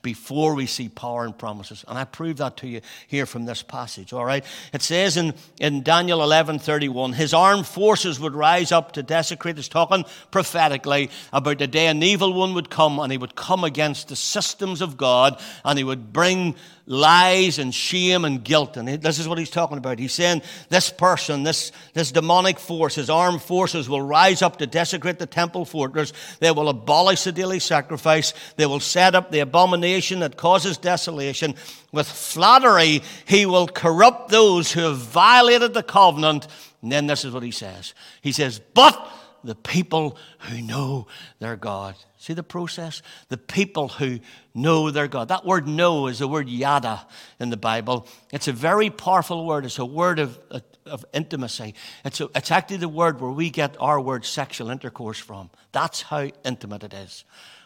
before 0.03 0.55
we 0.55 0.67
see 0.67 0.89
power 0.89 1.25
and 1.25 1.37
promises. 1.37 1.85
And 1.89 1.99
I 1.99 2.05
prove 2.05 2.39
that 2.39 2.57
to 2.59 2.69
you 2.69 2.81
here 3.07 3.27
from 3.27 3.45
this 3.45 3.63
passage. 3.63 4.13
All 4.13 4.25
right? 4.25 4.45
It 4.73 4.83
says 4.83 5.17
in, 5.17 5.35
in 5.61 5.83
Daniel 5.83 6.23
11 6.23 6.59
31, 6.59 7.15
his 7.15 7.35
armed 7.35 7.67
forces 7.67 8.21
would 8.21 8.35
rise 8.35 8.73
up 8.73 8.93
to 8.93 9.03
desecrate. 9.03 9.59
It's 9.59 9.69
talking 9.69 10.05
prophetically 10.31 11.11
about 11.33 11.59
the 11.59 11.67
day 11.67 11.87
an 11.87 12.03
evil 12.03 12.33
one 12.33 12.55
would 12.55 12.71
come 12.71 12.99
and 12.99 13.11
he 13.11 13.19
would 13.19 13.35
come 13.35 13.65
against 13.65 14.09
the 14.09 14.17
systems 14.17 14.81
of 14.81 14.97
God 14.97 15.41
and 15.65 15.79
he 15.79 15.85
would 15.85 16.13
bring 16.13 16.55
lies 16.87 17.59
and 17.59 17.75
shame 17.75 18.25
and 18.25 18.45
guilt. 18.45 18.77
And 18.77 18.89
this 18.89 19.19
is 19.19 19.27
what 19.27 19.39
he's 19.39 19.51
talking 19.51 19.79
about. 19.79 19.99
He's 19.99 20.13
saying 20.13 20.43
this 20.69 20.91
person, 20.91 21.43
this, 21.43 21.73
this 21.95 22.13
demonic 22.13 22.59
force, 22.59 22.95
his 22.95 23.09
armed 23.09 23.43
forces 23.43 23.89
will 23.89 24.03
rise 24.03 24.43
up 24.43 24.59
to 24.59 24.67
desecrate 24.67 25.19
the 25.19 25.27
temple 25.27 25.65
fortress. 25.65 26.13
They 26.41 26.51
will 26.51 26.69
abolish 26.69 27.25
the 27.25 27.33
daily 27.33 27.61
sacrifice. 27.61 28.35
They 28.57 28.67
will 28.67 28.81
set 28.81 29.15
up 29.15 29.24
the 29.31 29.41
abomination 29.41 30.21
that 30.21 30.37
causes 30.37 30.79
desolation. 30.79 31.55
With 31.93 32.09
flattery, 32.09 33.03
he 33.27 33.47
will 33.47 33.69
corrupt 33.69 34.31
those 34.31 34.73
who 34.73 34.81
have 34.81 34.99
violated 34.99 35.75
the 35.75 35.83
covenant. 35.83 36.47
And 36.83 36.91
then 36.91 37.07
this 37.07 37.25
is 37.25 37.33
what 37.33 37.43
he 37.43 37.51
says. 37.51 37.95
He 38.21 38.33
says, 38.33 38.61
But 38.75 38.95
the 39.45 39.55
people 39.55 40.17
who 40.41 40.63
know 40.63 41.07
their 41.39 41.57
God. 41.57 41.95
See 42.19 42.33
the 42.33 42.43
process? 42.43 43.03
The 43.29 43.37
people 43.37 43.89
who 43.89 44.21
know 44.55 44.91
their 44.91 45.07
God. 45.07 45.29
That 45.29 45.45
word 45.45 45.69
know 45.69 46.07
is 46.07 46.19
the 46.19 46.29
word 46.29 46.49
yada 46.49 47.07
in 47.39 47.51
the 47.51 47.57
Bible. 47.57 48.09
It's 48.33 48.49
a 48.49 48.53
very 48.53 48.89
powerful 48.89 49.45
word. 49.45 49.67
It's 49.67 49.79
a 49.79 49.85
word 49.85 50.19
of, 50.19 50.39
of 50.87 51.05
intimacy. 51.13 51.75
It's, 52.05 52.21
a, 52.21 52.31
it's 52.35 52.51
actually 52.51 52.79
the 52.79 52.89
word 52.89 53.21
where 53.21 53.31
we 53.31 53.51
get 53.51 53.77
our 53.79 54.01
word 54.01 54.25
sexual 54.25 54.71
intercourse 54.71 55.19
from. 55.19 55.51
That's 55.73 56.03
how 56.03 56.31
intimate 56.45 56.83
it 56.83 56.95
is. 56.95 57.25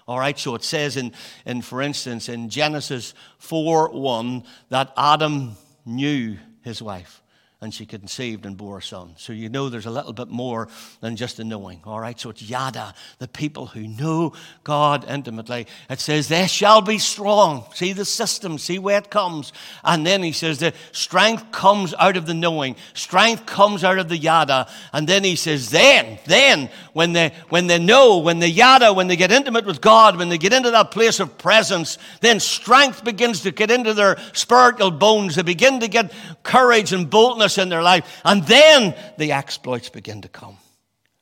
All 0.08 0.18
right, 0.18 0.38
so 0.38 0.54
it 0.54 0.64
says 0.64 0.96
in, 0.96 1.12
in 1.44 1.60
for 1.60 1.82
instance, 1.82 2.30
in 2.30 2.48
Genesis 2.48 3.12
4 3.38 3.90
1, 3.90 4.42
that 4.70 4.92
Adam 4.96 5.56
knew 5.84 6.38
his 6.62 6.82
wife 6.82 7.22
and 7.60 7.74
she 7.74 7.84
conceived 7.84 8.46
and 8.46 8.56
bore 8.56 8.78
a 8.78 8.82
son. 8.82 9.14
So 9.16 9.32
you 9.32 9.48
know 9.48 9.68
there's 9.68 9.86
a 9.86 9.90
little 9.90 10.12
bit 10.12 10.28
more 10.28 10.68
than 11.00 11.16
just 11.16 11.40
a 11.40 11.44
knowing, 11.44 11.80
all 11.84 11.98
right? 11.98 12.18
So 12.18 12.30
it's 12.30 12.42
yada, 12.42 12.94
the 13.18 13.26
people 13.26 13.66
who 13.66 13.88
know 13.88 14.32
God 14.62 15.04
intimately. 15.08 15.66
It 15.90 15.98
says, 15.98 16.28
they 16.28 16.46
shall 16.46 16.82
be 16.82 16.98
strong. 16.98 17.64
See 17.74 17.92
the 17.92 18.04
system, 18.04 18.58
see 18.58 18.78
where 18.78 18.98
it 18.98 19.10
comes. 19.10 19.52
And 19.82 20.06
then 20.06 20.22
he 20.22 20.30
says, 20.30 20.60
the 20.60 20.72
strength 20.92 21.50
comes 21.50 21.94
out 21.98 22.16
of 22.16 22.26
the 22.26 22.34
knowing, 22.34 22.76
strength 22.94 23.46
comes 23.46 23.82
out 23.82 23.98
of 23.98 24.08
the 24.08 24.18
yada. 24.18 24.68
And 24.92 25.08
then 25.08 25.24
he 25.24 25.34
says, 25.34 25.70
then, 25.70 26.20
then, 26.26 26.70
when 26.92 27.12
they, 27.12 27.32
when 27.48 27.66
they 27.66 27.80
know, 27.80 28.18
when 28.18 28.38
they 28.38 28.46
yada, 28.46 28.92
when 28.92 29.08
they 29.08 29.16
get 29.16 29.32
intimate 29.32 29.66
with 29.66 29.80
God, 29.80 30.16
when 30.16 30.28
they 30.28 30.38
get 30.38 30.52
into 30.52 30.70
that 30.70 30.92
place 30.92 31.18
of 31.18 31.36
presence, 31.38 31.98
then 32.20 32.38
strength 32.38 33.02
begins 33.02 33.40
to 33.42 33.50
get 33.50 33.72
into 33.72 33.94
their 33.94 34.16
spiritual 34.32 34.92
bones. 34.92 35.34
They 35.34 35.42
begin 35.42 35.80
to 35.80 35.88
get 35.88 36.12
courage 36.44 36.92
and 36.92 37.10
boldness 37.10 37.47
in 37.56 37.70
their 37.70 37.82
life. 37.82 38.20
And 38.24 38.44
then 38.44 38.94
the 39.16 39.32
exploits 39.32 39.88
begin 39.88 40.20
to 40.22 40.28
come. 40.28 40.58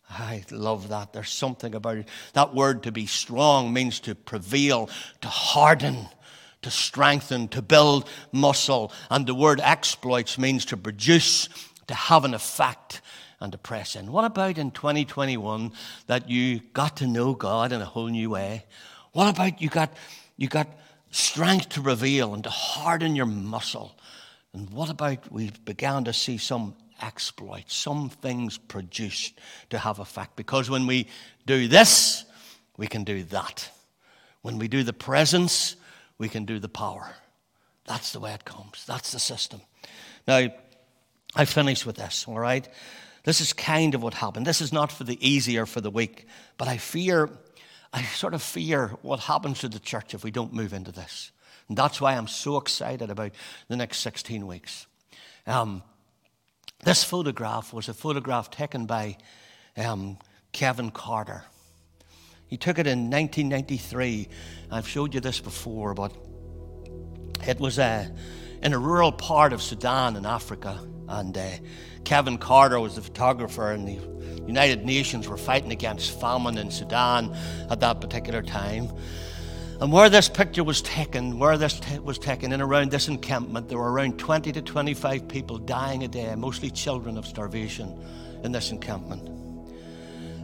I 0.08 0.44
love 0.50 0.88
that. 0.88 1.12
There's 1.12 1.30
something 1.30 1.74
about 1.74 1.98
it. 1.98 2.08
That 2.32 2.54
word 2.54 2.84
to 2.84 2.92
be 2.92 3.06
strong 3.06 3.72
means 3.72 4.00
to 4.00 4.14
prevail, 4.14 4.88
to 5.20 5.28
harden, 5.28 6.08
to 6.62 6.70
strengthen, 6.70 7.48
to 7.48 7.62
build 7.62 8.08
muscle. 8.32 8.92
And 9.10 9.26
the 9.26 9.34
word 9.34 9.60
exploits 9.62 10.38
means 10.38 10.64
to 10.66 10.76
produce, 10.76 11.48
to 11.86 11.94
have 11.94 12.24
an 12.24 12.34
effect, 12.34 13.02
and 13.40 13.52
to 13.52 13.58
press 13.58 13.96
in. 13.96 14.10
What 14.10 14.24
about 14.24 14.58
in 14.58 14.70
2021 14.70 15.72
that 16.06 16.30
you 16.30 16.60
got 16.72 16.96
to 16.98 17.06
know 17.06 17.34
God 17.34 17.72
in 17.72 17.82
a 17.82 17.84
whole 17.84 18.08
new 18.08 18.30
way? 18.30 18.64
What 19.12 19.28
about 19.28 19.60
you 19.60 19.68
got, 19.68 19.92
you 20.36 20.48
got 20.48 20.68
strength 21.10 21.70
to 21.70 21.80
reveal 21.80 22.34
and 22.34 22.44
to 22.44 22.50
harden 22.50 23.16
your 23.16 23.26
muscle? 23.26 23.95
And 24.56 24.70
what 24.70 24.88
about 24.88 25.30
we 25.30 25.50
began 25.66 26.04
to 26.04 26.14
see 26.14 26.38
some 26.38 26.74
exploits, 27.02 27.76
some 27.76 28.08
things 28.08 28.56
produced 28.56 29.38
to 29.68 29.78
have 29.78 29.98
effect? 29.98 30.34
Because 30.34 30.70
when 30.70 30.86
we 30.86 31.08
do 31.44 31.68
this, 31.68 32.24
we 32.78 32.86
can 32.86 33.04
do 33.04 33.22
that. 33.24 33.68
When 34.40 34.58
we 34.58 34.66
do 34.66 34.82
the 34.82 34.94
presence, 34.94 35.76
we 36.16 36.30
can 36.30 36.46
do 36.46 36.58
the 36.58 36.70
power. 36.70 37.06
That's 37.84 38.12
the 38.12 38.18
way 38.20 38.32
it 38.32 38.46
comes. 38.46 38.86
That's 38.86 39.12
the 39.12 39.18
system. 39.18 39.60
Now, 40.26 40.48
I 41.34 41.44
finish 41.44 41.84
with 41.84 41.96
this, 41.96 42.24
all 42.26 42.38
right? 42.38 42.66
This 43.24 43.42
is 43.42 43.52
kind 43.52 43.94
of 43.94 44.02
what 44.02 44.14
happened. 44.14 44.46
This 44.46 44.62
is 44.62 44.72
not 44.72 44.90
for 44.90 45.04
the 45.04 45.18
easy 45.20 45.58
or 45.58 45.66
for 45.66 45.82
the 45.82 45.90
weak, 45.90 46.26
but 46.56 46.66
I 46.66 46.78
fear, 46.78 47.28
I 47.92 48.04
sort 48.04 48.32
of 48.32 48.40
fear 48.40 48.88
what 49.02 49.20
happens 49.20 49.58
to 49.60 49.68
the 49.68 49.78
church 49.78 50.14
if 50.14 50.24
we 50.24 50.30
don't 50.30 50.54
move 50.54 50.72
into 50.72 50.92
this. 50.92 51.30
And 51.68 51.76
that's 51.76 52.00
why 52.00 52.14
I'm 52.14 52.28
so 52.28 52.56
excited 52.56 53.10
about 53.10 53.32
the 53.68 53.76
next 53.76 53.98
16 53.98 54.46
weeks. 54.46 54.86
Um, 55.46 55.82
this 56.84 57.02
photograph 57.02 57.72
was 57.72 57.88
a 57.88 57.94
photograph 57.94 58.50
taken 58.50 58.86
by 58.86 59.16
um, 59.76 60.18
Kevin 60.52 60.90
Carter. 60.90 61.44
He 62.46 62.56
took 62.56 62.78
it 62.78 62.86
in 62.86 63.10
1993. 63.10 64.28
I've 64.70 64.86
showed 64.86 65.14
you 65.14 65.20
this 65.20 65.40
before, 65.40 65.94
but 65.94 66.12
it 67.46 67.58
was 67.58 67.78
uh, 67.78 68.08
in 68.62 68.72
a 68.72 68.78
rural 68.78 69.12
part 69.12 69.52
of 69.52 69.62
Sudan 69.62 70.16
in 70.16 70.24
Africa. 70.24 70.78
And 71.08 71.36
uh, 71.36 71.48
Kevin 72.04 72.38
Carter 72.38 72.78
was 72.78 72.94
the 72.94 73.02
photographer, 73.02 73.72
and 73.72 73.86
the 73.86 74.00
United 74.46 74.84
Nations 74.84 75.28
were 75.28 75.36
fighting 75.36 75.72
against 75.72 76.20
famine 76.20 76.56
in 76.58 76.70
Sudan 76.70 77.36
at 77.68 77.80
that 77.80 78.00
particular 78.00 78.42
time. 78.42 78.92
And 79.80 79.92
where 79.92 80.08
this 80.08 80.28
picture 80.28 80.64
was 80.64 80.80
taken, 80.80 81.38
where 81.38 81.58
this 81.58 81.78
t- 81.78 81.98
was 81.98 82.18
taken 82.18 82.52
in 82.52 82.62
around 82.62 82.90
this 82.90 83.08
encampment, 83.08 83.68
there 83.68 83.76
were 83.76 83.92
around 83.92 84.18
20 84.18 84.50
to 84.52 84.62
25 84.62 85.28
people 85.28 85.58
dying 85.58 86.02
a 86.02 86.08
day, 86.08 86.34
mostly 86.34 86.70
children 86.70 87.18
of 87.18 87.26
starvation 87.26 87.94
in 88.42 88.52
this 88.52 88.70
encampment. 88.70 89.28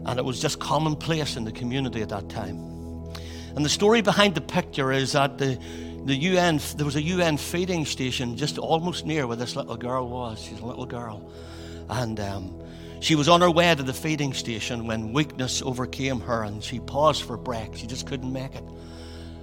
And 0.05 0.18
it 0.18 0.25
was 0.25 0.38
just 0.38 0.61
commonplace 0.61 1.37
in 1.37 1.45
the 1.45 1.53
community 1.53 2.03
at 2.03 2.11
that 2.11 2.29
time. 2.29 2.59
And 3.57 3.64
the 3.64 3.71
story 3.71 4.03
behind 4.03 4.35
the 4.35 4.42
picture 4.42 4.92
is 4.92 5.12
that 5.12 5.38
the, 5.38 5.59
the 6.05 6.14
UN, 6.14 6.61
there 6.77 6.85
was 6.85 6.97
a 6.97 7.03
UN 7.03 7.38
feeding 7.38 7.87
station 7.87 8.37
just 8.37 8.59
almost 8.59 9.07
near 9.07 9.27
where 9.27 9.37
this 9.37 9.57
little 9.57 9.79
girl 9.79 10.09
was. 10.09 10.42
She's 10.42 10.61
a 10.61 10.66
little 10.66 10.87
girl. 10.87 11.31
And 11.88 12.21
um, 12.21 12.62
she 13.01 13.14
was 13.14 13.31
on 13.31 13.40
her 13.40 13.51
way 13.51 13.75
to 13.75 13.83
the 13.83 13.95
feeding 13.95 14.35
station 14.35 14.87
when 14.87 15.14
weakness 15.14 15.62
overcame 15.62 16.21
her 16.21 16.45
and 16.45 16.62
she 16.62 16.81
paused 16.81 17.23
for 17.23 17.38
breath. 17.38 17.79
She 17.79 17.87
just 17.87 18.07
couldn't 18.07 18.33
make 18.33 18.55
it. 18.55 18.64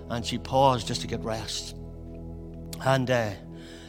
And 0.10 0.26
she 0.26 0.38
paused 0.38 0.88
just 0.88 1.02
to 1.02 1.08
get 1.08 1.24
rest. 1.24 1.76
And 2.82 3.10
uh, 3.10 3.32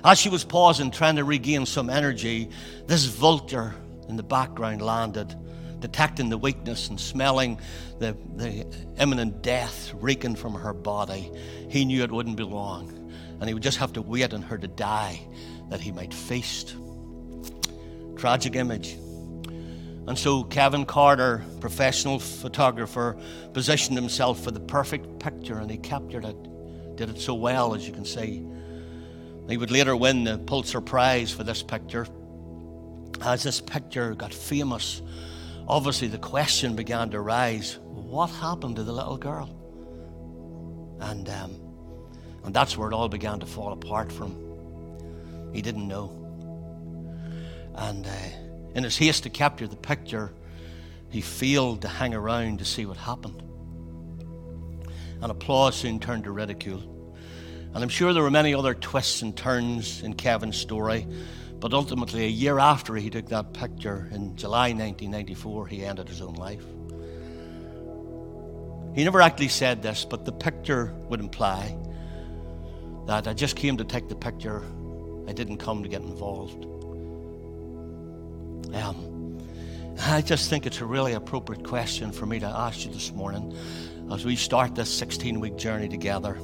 as 0.04 0.18
she 0.18 0.28
was 0.28 0.44
pausing, 0.44 0.90
trying 0.90 1.16
to 1.16 1.24
regain 1.24 1.66
some 1.66 1.90
energy, 1.90 2.50
this 2.87 3.04
vulture 3.06 3.74
in 4.09 4.16
the 4.16 4.22
background 4.22 4.83
landed, 4.83 5.35
detecting 5.80 6.28
the 6.28 6.38
weakness 6.38 6.88
and 6.88 7.00
smelling 7.00 7.61
the, 7.98 8.16
the 8.37 8.66
imminent 8.98 9.42
death 9.42 9.92
reeking 9.94 10.35
from 10.35 10.54
her 10.54 10.72
body. 10.72 11.30
He 11.68 11.85
knew 11.85 12.02
it 12.02 12.11
wouldn't 12.11 12.37
be 12.37 12.42
long, 12.42 13.12
and 13.40 13.48
he 13.48 13.54
would 13.54 13.62
just 13.62 13.78
have 13.78 13.92
to 13.94 14.02
wait 14.02 14.35
on 14.35 14.42
her 14.42 14.59
to 14.59 14.68
die 14.68 15.20
that 15.70 15.80
he 15.80 15.92
might 15.92 16.12
feast. 16.12 16.74
Tragic 18.16 18.56
image. 18.56 18.96
And 20.11 20.18
so 20.18 20.42
Kevin 20.42 20.87
Carter, 20.87 21.44
professional 21.61 22.18
photographer, 22.18 23.16
positioned 23.53 23.96
himself 23.96 24.42
for 24.42 24.51
the 24.51 24.59
perfect 24.59 25.20
picture 25.20 25.59
and 25.59 25.70
he 25.70 25.77
captured 25.77 26.25
it. 26.25 26.96
Did 26.96 27.11
it 27.11 27.20
so 27.20 27.33
well, 27.35 27.75
as 27.75 27.87
you 27.87 27.92
can 27.92 28.05
see. 28.05 28.44
He 29.49 29.57
would 29.57 29.70
later 29.70 29.94
win 29.94 30.25
the 30.25 30.37
Pulitzer 30.38 30.81
Prize 30.81 31.31
for 31.31 31.44
this 31.44 31.62
picture. 31.62 32.09
As 33.20 33.44
this 33.44 33.61
picture 33.61 34.16
got 34.16 34.35
famous, 34.35 35.01
obviously 35.68 36.09
the 36.09 36.18
question 36.18 36.75
began 36.75 37.11
to 37.11 37.20
rise 37.20 37.79
what 37.85 38.31
happened 38.31 38.75
to 38.77 38.83
the 38.83 38.92
little 38.92 39.16
girl? 39.16 39.49
And, 40.99 41.29
um, 41.29 41.61
and 42.42 42.53
that's 42.53 42.77
where 42.77 42.88
it 42.90 42.94
all 42.94 43.09
began 43.09 43.38
to 43.38 43.46
fall 43.46 43.73
apart 43.73 44.11
from. 44.11 44.35
He 45.53 45.62
didn't 45.62 45.87
know. 45.87 46.11
And 47.77 48.05
uh, 48.05 48.39
in 48.74 48.85
his 48.85 48.96
haste 48.96 49.24
to 49.24 49.30
capture 49.30 49.66
the 49.66 49.76
picture, 49.76 50.33
he 51.11 51.20
failed 51.20 51.83
to 51.83 51.88
hang 51.88 52.14
around 52.14 52.59
to 52.61 52.64
see 52.64 52.87
what 52.87 52.96
happened. 52.96 53.42
And 55.22 55.30
applause 55.30 55.74
soon 55.74 56.00
turned 56.00 56.24
to 56.24 56.33
ridicule. 56.33 56.83
And 57.74 57.83
I'm 57.83 57.88
sure 57.88 58.12
there 58.12 58.22
were 58.22 58.30
many 58.30 58.54
other 58.54 58.74
twists 58.74 59.22
and 59.22 59.37
turns 59.37 60.02
in 60.02 60.14
Kevin's 60.14 60.56
story, 60.56 61.06
but 61.61 61.74
ultimately, 61.74 62.24
a 62.24 62.28
year 62.28 62.59
after 62.59 62.94
he 62.94 63.11
took 63.11 63.28
that 63.28 63.52
picture, 63.52 64.09
in 64.12 64.35
July 64.35 64.68
1994, 64.68 65.66
he 65.66 65.85
ended 65.85 66.09
his 66.09 66.22
own 66.22 66.35
life. 66.35 66.64
He 68.94 69.04
never 69.04 69.20
actually 69.20 69.48
said 69.48 69.83
this, 69.83 70.06
but 70.06 70.24
the 70.24 70.33
picture 70.33 70.92
would 71.11 71.20
imply 71.20 71.76
that 73.06 73.28
I 73.28 73.35
just 73.35 73.56
came 73.56 73.76
to 73.76 73.85
take 73.85 74.09
the 74.09 74.16
picture, 74.16 74.64
I 75.28 75.33
didn't 75.33 75.59
come 75.59 75.83
to 75.83 75.88
get 75.88 76.00
involved. 76.00 76.66
Um, 78.74 79.38
I 80.00 80.22
just 80.22 80.48
think 80.48 80.66
it's 80.66 80.80
a 80.80 80.87
really 80.87 81.14
appropriate 81.14 81.64
question 81.64 82.12
for 82.12 82.26
me 82.26 82.38
to 82.40 82.46
ask 82.46 82.85
you 82.85 82.92
this 82.92 83.12
morning 83.12 83.56
as 84.12 84.24
we 84.24 84.37
start 84.37 84.74
this 84.74 84.92
16 84.92 85.40
week 85.40 85.56
journey 85.56 85.88
together. 85.88 86.35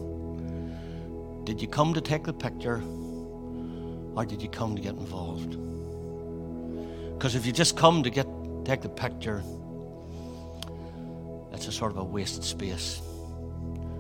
Did 1.45 1.62
you 1.62 1.69
come 1.69 1.95
to 1.95 2.01
take 2.01 2.25
the 2.25 2.33
picture 2.33 2.83
or 4.15 4.25
did 4.27 4.43
you 4.43 4.49
come 4.49 4.75
to 4.77 4.83
get 4.83 4.95
involved? 4.95 5.57
Because 7.15 7.35
if 7.35 7.47
you 7.47 7.53
just 7.53 7.77
come 7.77 8.03
to 8.03 8.11
get 8.11 8.27
take 8.65 8.83
the 8.83 8.89
picture, 8.89 9.43
it's 11.53 11.69
a 11.69 11.73
sort 11.73 11.93
of 11.93 11.99
a 11.99 12.05
wasted 12.05 12.43
space. 12.43 13.01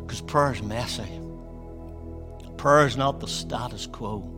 Because 0.02 0.20
prayer 0.20 0.52
is 0.52 0.62
messy. 0.62 1.20
Prayer 2.56 2.86
is 2.86 2.96
not 2.96 3.20
the 3.20 3.28
status 3.28 3.86
quo. 3.86 4.35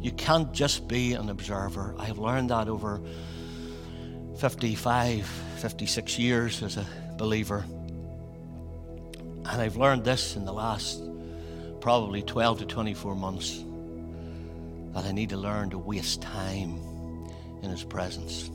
You 0.00 0.12
can't 0.12 0.52
just 0.52 0.86
be 0.86 1.14
an 1.14 1.28
observer. 1.28 1.94
I 1.98 2.04
have 2.04 2.18
learned 2.18 2.50
that 2.50 2.68
over 2.68 3.00
55, 4.38 5.26
56 5.26 6.18
years 6.18 6.62
as 6.62 6.76
a 6.76 6.86
believer. 7.16 7.64
And 7.68 9.60
I've 9.60 9.76
learned 9.76 10.04
this 10.04 10.36
in 10.36 10.44
the 10.44 10.52
last 10.52 11.02
probably 11.80 12.22
12 12.22 12.60
to 12.60 12.66
24 12.66 13.16
months 13.16 13.64
that 14.94 15.04
I 15.04 15.12
need 15.12 15.30
to 15.30 15.36
learn 15.36 15.70
to 15.70 15.78
waste 15.78 16.22
time 16.22 16.80
in 17.62 17.70
His 17.70 17.82
presence. 17.82 18.48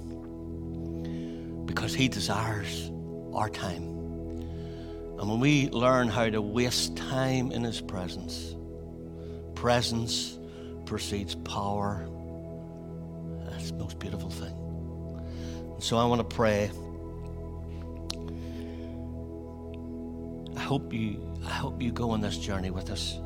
Because 1.65 1.93
He 1.93 2.07
desires 2.07 2.89
our 3.33 3.49
time. 3.49 3.83
And 5.19 5.29
when 5.29 5.39
we 5.39 5.69
learn 5.69 6.07
how 6.07 6.29
to 6.29 6.41
waste 6.41 6.95
time 6.95 7.51
in 7.51 7.63
His 7.63 7.81
presence, 7.81 8.55
presence 9.55 10.37
precedes 10.93 11.33
power. 11.33 12.07
That's 13.49 13.71
the 13.71 13.77
most 13.77 13.97
beautiful 13.97 14.29
thing. 14.29 14.53
And 15.73 15.83
So 15.83 15.97
I 15.97 16.05
want 16.05 16.19
to 16.21 16.35
pray. 16.35 16.69
I 20.55 20.59
hope 20.59 20.93
you 20.93 21.19
I 21.47 21.49
hope 21.49 21.81
you 21.81 21.91
go 21.91 22.11
on 22.11 22.21
this 22.21 22.37
journey 22.37 22.69
with 22.69 22.91
us. 22.91 23.17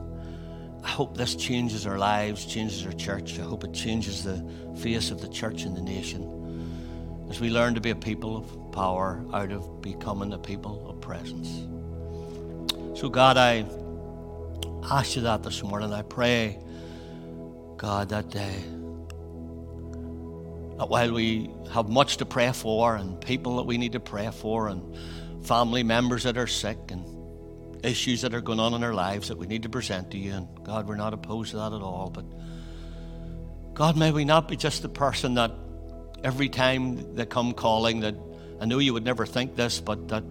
I 0.81 0.87
hope 0.87 1.17
this 1.17 1.35
changes 1.35 1.85
our 1.85 1.97
lives, 1.97 2.45
changes 2.45 2.85
our 2.85 2.93
church. 2.93 3.37
I 3.37 3.41
hope 3.41 3.65
it 3.65 3.73
changes 3.73 4.23
the 4.23 4.37
face 4.77 5.11
of 5.11 5.19
the 5.19 5.27
church 5.27 5.63
and 5.63 5.75
the 5.75 5.81
nation 5.81 6.23
as 7.29 7.41
we 7.41 7.49
learn 7.49 7.75
to 7.75 7.81
be 7.81 7.89
a 7.89 7.95
people 7.97 8.37
of 8.37 8.71
power 8.71 9.25
out 9.33 9.51
of 9.51 9.81
becoming 9.81 10.31
a 10.31 10.37
people 10.37 10.89
of 10.89 11.01
presence. 11.01 11.49
So, 12.97 13.09
God, 13.09 13.35
I 13.35 13.65
ask 14.89 15.17
you 15.17 15.23
that 15.23 15.43
this 15.43 15.61
morning. 15.63 15.91
I 15.91 16.03
pray 16.03 16.59
God, 17.77 18.09
that 18.09 18.29
day. 18.29 18.55
That 20.77 20.89
while 20.89 21.13
we 21.13 21.49
have 21.71 21.89
much 21.89 22.17
to 22.17 22.25
pray 22.25 22.51
for 22.51 22.95
and 22.95 23.19
people 23.21 23.57
that 23.57 23.63
we 23.63 23.77
need 23.77 23.93
to 23.93 23.99
pray 23.99 24.29
for 24.31 24.67
and 24.67 24.95
family 25.45 25.83
members 25.83 26.23
that 26.23 26.37
are 26.37 26.47
sick 26.47 26.77
and 26.89 27.05
issues 27.85 28.21
that 28.21 28.33
are 28.33 28.41
going 28.41 28.59
on 28.59 28.73
in 28.73 28.83
our 28.83 28.93
lives 28.93 29.27
that 29.29 29.37
we 29.37 29.47
need 29.47 29.63
to 29.63 29.69
present 29.69 30.11
to 30.11 30.17
you, 30.17 30.33
and 30.33 30.47
God, 30.63 30.87
we're 30.87 30.95
not 30.95 31.13
opposed 31.13 31.51
to 31.51 31.57
that 31.57 31.73
at 31.73 31.81
all, 31.81 32.09
but 32.09 32.25
God, 33.73 33.95
may 33.95 34.11
we 34.11 34.25
not 34.25 34.47
be 34.47 34.57
just 34.57 34.81
the 34.81 34.89
person 34.89 35.35
that 35.35 35.51
every 36.23 36.49
time 36.49 37.15
they 37.15 37.25
come 37.25 37.53
calling 37.53 37.99
that 38.01 38.15
I 38.59 38.65
know 38.65 38.79
you 38.79 38.93
would 38.93 39.05
never 39.05 39.25
think 39.25 39.55
this, 39.55 39.79
but 39.79 40.07
that 40.07 40.23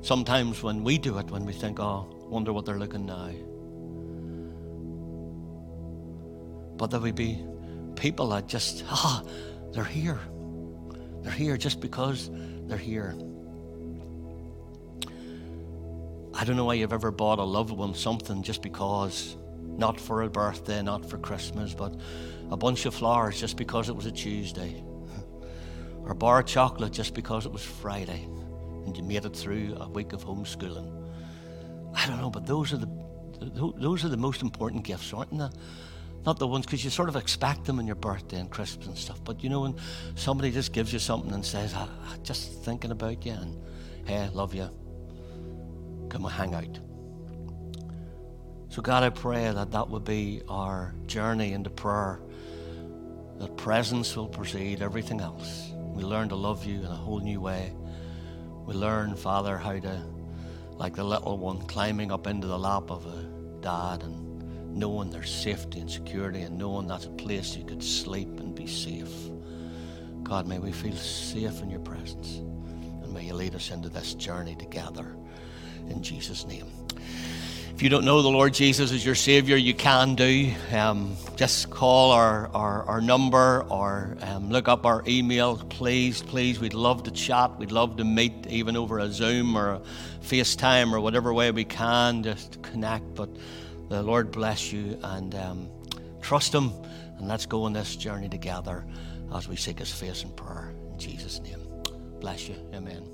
sometimes 0.00 0.62
when 0.62 0.82
we 0.82 0.96
do 0.96 1.18
it, 1.18 1.30
when 1.30 1.44
we 1.44 1.52
think, 1.52 1.78
oh, 1.78 2.06
wonder 2.28 2.52
what 2.52 2.64
they're 2.64 2.78
looking 2.78 3.04
now. 3.06 3.30
But 6.76 6.90
there 6.90 7.00
will 7.00 7.12
be 7.12 7.44
people 7.94 8.28
that 8.28 8.46
just, 8.46 8.84
ah, 8.90 9.22
they're 9.72 9.84
here. 9.84 10.20
They're 11.22 11.32
here 11.32 11.56
just 11.56 11.80
because 11.80 12.30
they're 12.66 12.78
here. 12.78 13.14
I 16.38 16.44
don't 16.44 16.56
know 16.56 16.66
why 16.66 16.74
you've 16.74 16.92
ever 16.92 17.10
bought 17.10 17.38
a 17.38 17.44
loved 17.44 17.70
one 17.70 17.94
something 17.94 18.42
just 18.42 18.60
because, 18.60 19.36
not 19.62 19.98
for 19.98 20.22
a 20.22 20.28
birthday, 20.28 20.82
not 20.82 21.08
for 21.08 21.16
Christmas, 21.16 21.72
but 21.72 21.94
a 22.50 22.56
bunch 22.56 22.84
of 22.84 22.94
flowers 22.94 23.40
just 23.40 23.56
because 23.56 23.88
it 23.88 23.96
was 23.96 24.04
a 24.04 24.12
Tuesday, 24.12 24.84
or 26.02 26.12
a 26.12 26.14
bar 26.14 26.40
of 26.40 26.46
chocolate 26.46 26.92
just 26.92 27.14
because 27.14 27.46
it 27.46 27.52
was 27.52 27.62
Friday, 27.62 28.28
and 28.84 28.94
you 28.96 29.02
made 29.02 29.24
it 29.24 29.34
through 29.34 29.76
a 29.80 29.88
week 29.88 30.12
of 30.12 30.24
homeschooling. 30.24 30.92
I 31.94 32.06
don't 32.06 32.20
know, 32.20 32.30
but 32.30 32.46
those 32.46 32.72
are 32.74 32.76
the 32.76 32.88
those 33.38 34.04
are 34.04 34.08
the 34.08 34.16
most 34.16 34.42
important 34.42 34.84
gifts, 34.84 35.12
aren't 35.12 35.36
they? 35.36 35.48
Not 36.26 36.40
the 36.40 36.46
ones, 36.48 36.66
because 36.66 36.82
you 36.82 36.90
sort 36.90 37.08
of 37.08 37.14
expect 37.14 37.66
them 37.66 37.78
on 37.78 37.86
your 37.86 37.94
birthday 37.94 38.40
and 38.40 38.50
Christmas 38.50 38.88
and 38.88 38.98
stuff. 38.98 39.22
But 39.24 39.44
you 39.44 39.48
know, 39.48 39.60
when 39.60 39.76
somebody 40.16 40.50
just 40.50 40.72
gives 40.72 40.92
you 40.92 40.98
something 40.98 41.32
and 41.32 41.46
says, 41.46 41.72
ah, 41.74 41.88
just 42.24 42.64
thinking 42.64 42.90
about 42.90 43.24
you 43.24 43.32
and, 43.32 43.56
hey, 44.04 44.28
love 44.32 44.52
you, 44.52 44.68
come 46.08 46.24
and 46.24 46.34
hang 46.34 46.54
out. 46.54 46.80
So, 48.70 48.82
God, 48.82 49.04
I 49.04 49.10
pray 49.10 49.52
that 49.52 49.70
that 49.70 49.88
would 49.88 50.04
be 50.04 50.42
our 50.48 50.94
journey 51.06 51.52
into 51.52 51.70
prayer, 51.70 52.20
that 53.38 53.56
presence 53.56 54.16
will 54.16 54.28
precede 54.28 54.82
everything 54.82 55.20
else. 55.20 55.70
We 55.94 56.02
learn 56.02 56.28
to 56.30 56.34
love 56.34 56.66
you 56.66 56.80
in 56.80 56.86
a 56.86 56.88
whole 56.88 57.20
new 57.20 57.40
way. 57.40 57.72
We 58.66 58.74
learn, 58.74 59.14
Father, 59.14 59.56
how 59.56 59.78
to, 59.78 60.02
like 60.72 60.96
the 60.96 61.04
little 61.04 61.38
one, 61.38 61.62
climbing 61.68 62.10
up 62.10 62.26
into 62.26 62.48
the 62.48 62.58
lap 62.58 62.90
of 62.90 63.06
a 63.06 63.22
dad 63.60 64.02
and 64.02 64.25
knowing 64.76 65.10
there's 65.10 65.30
safety 65.30 65.80
and 65.80 65.90
security 65.90 66.42
and 66.42 66.58
knowing 66.58 66.86
that's 66.86 67.06
a 67.06 67.10
place 67.10 67.56
you 67.56 67.64
could 67.64 67.82
sleep 67.82 68.28
and 68.38 68.54
be 68.54 68.66
safe. 68.66 69.12
God, 70.22 70.46
may 70.46 70.58
we 70.58 70.72
feel 70.72 70.94
safe 70.96 71.62
in 71.62 71.70
your 71.70 71.80
presence. 71.80 72.36
And 73.02 73.12
may 73.12 73.24
you 73.24 73.34
lead 73.34 73.54
us 73.54 73.70
into 73.70 73.88
this 73.88 74.14
journey 74.14 74.54
together. 74.56 75.16
In 75.88 76.02
Jesus' 76.02 76.46
name. 76.46 76.66
If 77.76 77.82
you 77.82 77.90
don't 77.90 78.04
know 78.04 78.22
the 78.22 78.28
Lord 78.28 78.54
Jesus 78.54 78.90
as 78.90 79.04
your 79.04 79.14
Savior, 79.14 79.56
you 79.56 79.74
can 79.74 80.14
do. 80.14 80.50
Um, 80.72 81.14
just 81.36 81.68
call 81.68 82.10
our, 82.10 82.48
our, 82.54 82.84
our 82.84 83.00
number 83.02 83.66
or 83.68 84.16
um, 84.22 84.50
look 84.50 84.66
up 84.66 84.86
our 84.86 85.04
email, 85.06 85.58
please, 85.58 86.22
please. 86.22 86.58
We'd 86.58 86.72
love 86.72 87.02
to 87.02 87.10
chat. 87.10 87.58
We'd 87.58 87.72
love 87.72 87.98
to 87.98 88.04
meet, 88.04 88.46
even 88.46 88.78
over 88.78 88.98
a 88.98 89.12
Zoom 89.12 89.56
or 89.56 89.74
a 89.74 89.80
FaceTime 90.22 90.92
or 90.92 91.00
whatever 91.00 91.34
way 91.34 91.50
we 91.50 91.64
can, 91.64 92.22
just 92.22 92.62
connect. 92.62 93.14
But 93.14 93.28
the 93.88 94.02
Lord 94.02 94.30
bless 94.30 94.72
you 94.72 94.98
and 95.02 95.34
um, 95.34 95.70
trust 96.20 96.54
Him, 96.54 96.72
and 97.18 97.28
let's 97.28 97.46
go 97.46 97.64
on 97.64 97.72
this 97.72 97.96
journey 97.96 98.28
together 98.28 98.84
as 99.34 99.48
we 99.48 99.56
seek 99.56 99.78
His 99.78 99.92
face 99.92 100.22
in 100.22 100.30
prayer. 100.30 100.74
In 100.92 100.98
Jesus' 100.98 101.40
name. 101.40 101.60
Bless 102.20 102.48
you. 102.48 102.56
Amen. 102.74 103.08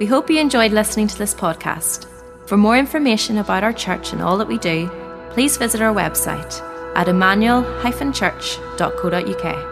We 0.00 0.06
hope 0.06 0.30
you 0.30 0.40
enjoyed 0.40 0.72
listening 0.72 1.06
to 1.08 1.18
this 1.18 1.34
podcast. 1.34 2.08
For 2.48 2.56
more 2.56 2.76
information 2.76 3.38
about 3.38 3.62
our 3.62 3.72
church 3.72 4.12
and 4.12 4.20
all 4.20 4.36
that 4.38 4.48
we 4.48 4.58
do, 4.58 4.90
please 5.30 5.56
visit 5.56 5.80
our 5.80 5.94
website 5.94 6.60
at 6.96 7.08
emmanuel-church.co.uk. 7.08 9.71